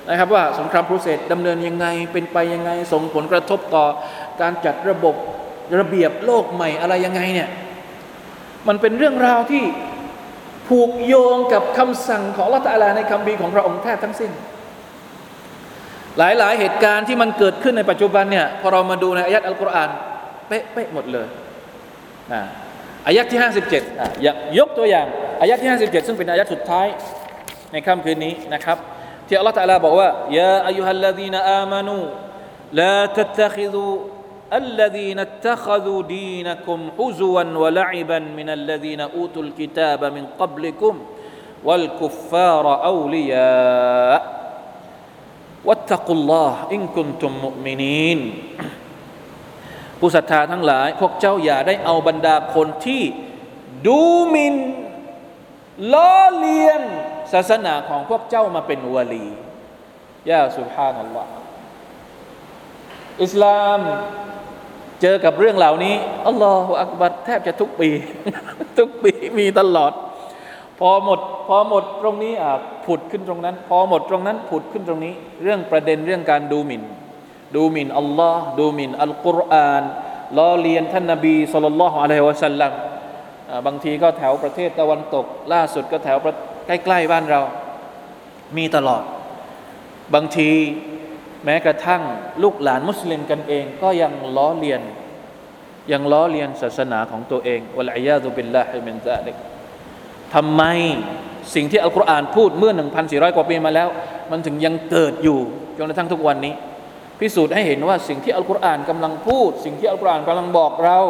[0.10, 3.86] นะครับว่าสงครามโปรเซสดำเนินยังไงเป็นไปยังไง ส่งผลกระทบต่อ
[4.42, 5.16] การจัดระบบ
[5.80, 7.50] ระเบียบโลกใหม่อะไรยังไงเนี่ย
[8.68, 9.64] มันเป็นเรื่องราวที่
[10.68, 14.32] ผูกโยงกับคำสั่งของละตัลาในคำบีของพระองค์แท้ทั้งสิ้น
[16.18, 19.90] หลายๆ เหตุการณ์ที่มันเกิดขึ้นในปัจจุบันเนี่ยพอเรามาดูในอายัดอัลกุรอาน
[20.48, 21.28] เป๊ะๆหมดเลย
[22.34, 22.42] นะ
[23.07, 23.41] อายัดที่
[23.71, 24.09] 57อ่ะ
[24.59, 25.07] ยกตัวอย่าง
[25.41, 26.87] อายัดที่57ซึ่งเป็นอายัดสุดท้าย
[27.73, 28.79] ในค่ำคืนนี้นะครับ
[29.27, 30.09] ที่อัลลอฮฺตะลาบอกว่า
[30.39, 31.97] ยาอายุฮัลลดีนอามานู
[32.81, 33.87] ลาตัตตคิดู
[34.53, 40.95] الذين اتخذوا دينكم حزوا ولعبا من الذين اوتوا الكتاب من قبلكم
[41.65, 44.21] والكفار اولياء
[45.65, 48.19] واتقوا الله ان كنتم مؤمنين
[50.00, 53.04] ผู้ศรัทธาทั้งหลาย พวกเจ้าอย่าได้เอาบรรดาคนที่
[53.88, 54.56] ดูหมิน
[55.93, 56.82] ล้อเลียน
[57.34, 59.26] ศาสนาของพวกเจ้ามาเป็นวลี
[60.30, 61.32] ยาสุภานัลลอฮ์
[63.24, 63.80] อิสลาม
[65.02, 65.95] เจอกับเรื่องเหล่านี้
[66.28, 67.89] อัลลอฮฺอักบัดแทบจะทุกปี
[68.80, 69.93] ทุกปีมีตลอด
[70.80, 72.52] พอหมด พอหมดตรงนี้อะ
[72.86, 76.84] ผุดขึ้นตรงนั้น พอหมดตรงนั้นผุดขึ้นตรงนี้ เรื่องประเด็นเรื่องการดูหมิน่น
[77.56, 79.84] ดูหมิ่นอัลลอฮ์ดูหมิ่นอัลกุรอาน
[80.38, 82.72] ล้อเลียนท่านนบีสุลต่านละฮ์อะลัยฮิวะสัลลัม
[83.66, 86.18] บางทีก็แถวประเทศตะวันตก ล่าสุดก็แถว
[86.68, 87.41] ใกล้ๆบ้านเรา
[88.58, 89.04] มีตลอด
[90.14, 90.52] บางที
[91.45, 92.02] แม้กระทั่ง
[92.43, 94.82] ลูกหลานมุสลิมกันเอง ก็ยังล้อเลียน
[95.91, 99.36] ยังล้อเลียนศาสนาของตัวเองوالعياذ بالله من ذلك
[100.36, 100.64] ทำไม
[101.56, 102.72] สิ่งที่อัลกุรอานพูดเมื่อ
[103.04, 103.88] 1,400 กว่าปีมาแล้ว
[104.32, 105.39] มันถึงยังเกิดอยู่
[105.78, 106.54] จนกระทั่งทุกวันนี้
[107.21, 111.01] พิสูจน์ให้เห็นว่าสิ่งที่อัลกุรอานกำลังพูด สิ่งที่อัลกุรอานกำลังบอกเรา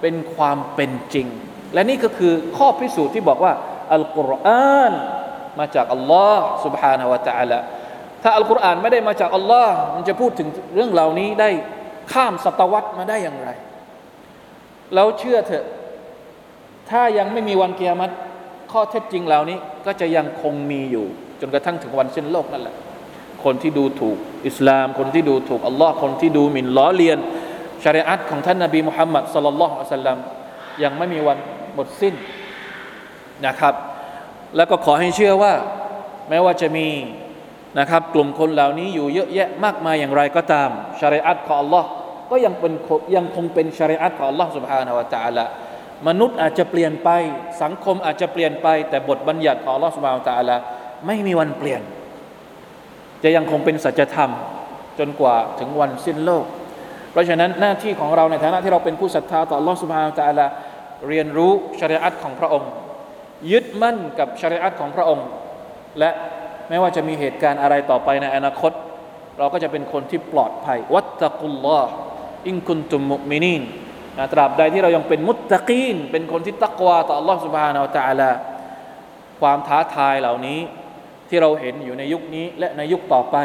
[0.00, 1.26] เป็นความเป็นจริง
[1.74, 3.52] และนี่ก็คือข้อพิสูจน์ที่บอกว่า
[3.94, 4.92] อัลกุรอาน
[5.58, 7.58] มาจากอัลลอฮ์ سبحانه และ تعالى
[8.22, 11.50] ถ้าอัลกุรอานไม่ได้มาจากอัลลอฮ์มันจะพูดถึงเรื่องเหล่านี้ได้
[12.12, 13.48] ข้ามศตวรรษมาได้อย่างไร
[14.94, 15.66] เราเชื่อเถอะ
[16.90, 18.12] ถ้ายังไม่มีวันเกียรติ
[18.72, 21.06] ข้อเท็จจริงเหล่านี้ก็จะยังคงมีอยู่
[21.40, 22.76] จนกระทั่งถึงวันสิ้นโลกนั่นแหละ
[23.44, 27.18] คนที่ดูถูกอิสลาม คนที่ดูถูกอัลลอฮ์คนที่ดูหมิ่นล้อเลียน
[27.84, 30.18] ชริอัตของท่านนาบีมุฮัมมัดสลลัลลอฮุอะสัลลัม
[30.82, 31.38] ยังไม่มีวัน
[31.74, 32.14] หมดสิ้น
[33.46, 33.74] นะครับ
[34.56, 35.52] แล้วก็ขอให้เชื่อว่า
[36.28, 36.86] แม้ว่าจะมี
[37.78, 41.88] นะครับ กลุ่มคนเหล่านี้อยู่เยอะแยะมากมายอย่างไรก็ตามชริอัตของอัลลอฮ์
[42.30, 42.72] ก็ยังเป็น
[43.16, 45.44] ยังคงเป็นชริอัตของอัลลอฮ์ سبحانه และ تعالى
[46.08, 47.10] มนุษย์อาจจะเปลี่ยนไป
[47.62, 50.56] สังคมอาจจะเปลี่ยนไป แต่บทบัญญัติของอัลลอฮ์ سبحانه และ تعالى
[51.06, 51.82] ไม่มีวันเปลี่ยน
[53.22, 54.30] จะยังคงเป็นสัจธรรม
[54.98, 56.44] จนกว่าถึงวันสิ้นโลก
[57.12, 60.46] เพราะฉะนั้นหน้าที่ของเราในฐานะที่เราเป็นผู้ศรัทธาต่อ Allah سبحانه และ تعالى
[61.08, 62.70] เรียนรู้ชริอัตของพระองค์
[63.52, 65.26] ยึดมั่นกับชริอัตของพระองค์
[65.98, 66.10] และ
[66.68, 68.72] ไม่ว่าจะมีเหตุการณ์อะไรต่อไปในอนาคต
[69.38, 71.92] เราก็จะเป็นคนที่ปลอดภัย วัตตะกุลลอฮ์
[72.46, 73.62] อิงคุนตุมมุมินีน
[74.32, 78.30] ตราบใดที่เรายังเป็นมุตตะกีน เป็นคนที่ตักวาต่อ Allah سبحانه และ تعالى
[79.40, 80.60] ความท้าทายเหล่านี้
[81.28, 83.36] ที่เราเห็นอยู่ในยุคนี้และในยุคต่อไป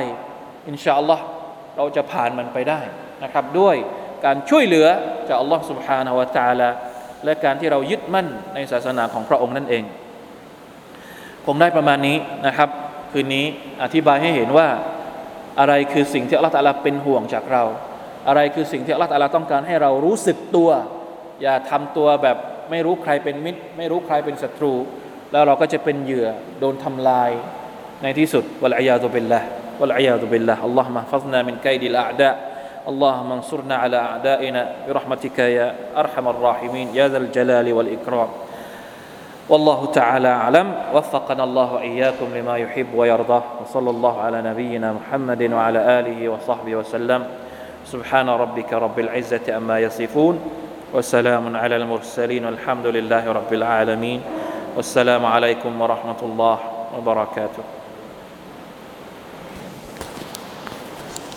[0.67, 1.23] อินชาอัลลอฮ์
[1.77, 2.81] เราจะผ่านมันไปได้
[3.23, 3.75] นะครับ ด้วย
[4.25, 4.87] การช่วยเหลือ
[5.27, 6.69] จากอัลลอฮ์ سبحانه และ تعالى
[7.25, 9.83] และการที่เรายึดมั่นในศาสนาของพระองค์นั่นเอง
[11.45, 12.17] ผมได้ประมาณนี้
[12.47, 12.69] นะครับ
[13.11, 13.45] คืนนี้
[13.83, 14.67] อธิบายให้เห็นว่า
[15.59, 17.63] อะไรคือสิ่งที่อัลลอฮ์ตาลาเป็นห่วงจากเรา
[18.27, 20.69] อะไรคือสิ่งที่อัลลอฮ์ตาลาต้องการให้เรารู้สึกตัว
[21.41, 22.37] อย่าทำตัวแบบ
[22.69, 24.73] ไม่รู้ใครเป็นมิตร ไม่รู้ใครเป็นศัตรู
[25.31, 26.27] แล้วเราก็จะเป็นเหยื่อ
[26.59, 27.31] โดนทำลาย
[28.03, 29.39] ในที่สุดวะลัยยาตุบิลละ
[29.81, 32.31] วะลัยยาตุบิลละอัลลอฮ์มะฟัซนามินไกดิลอาดะ
[32.87, 38.27] اللهم انصرنا على أعدائنا برحمتك يا أرحم الراحمين يا ذا الجلال والإكرام
[39.49, 45.99] والله تعالى أعلم وفقنا الله إياكم لما يحب ويرضى وصلى الله على نبينا محمد وعلى
[45.99, 47.25] آله وصحبه وسلم
[47.85, 50.39] سبحان ربك رب العزة أما يصفون
[50.93, 54.21] وسلام على المرسلين والحمد لله رب العالمين
[54.75, 56.57] والسلام عليكم ورحمة الله
[56.97, 57.72] وبركاته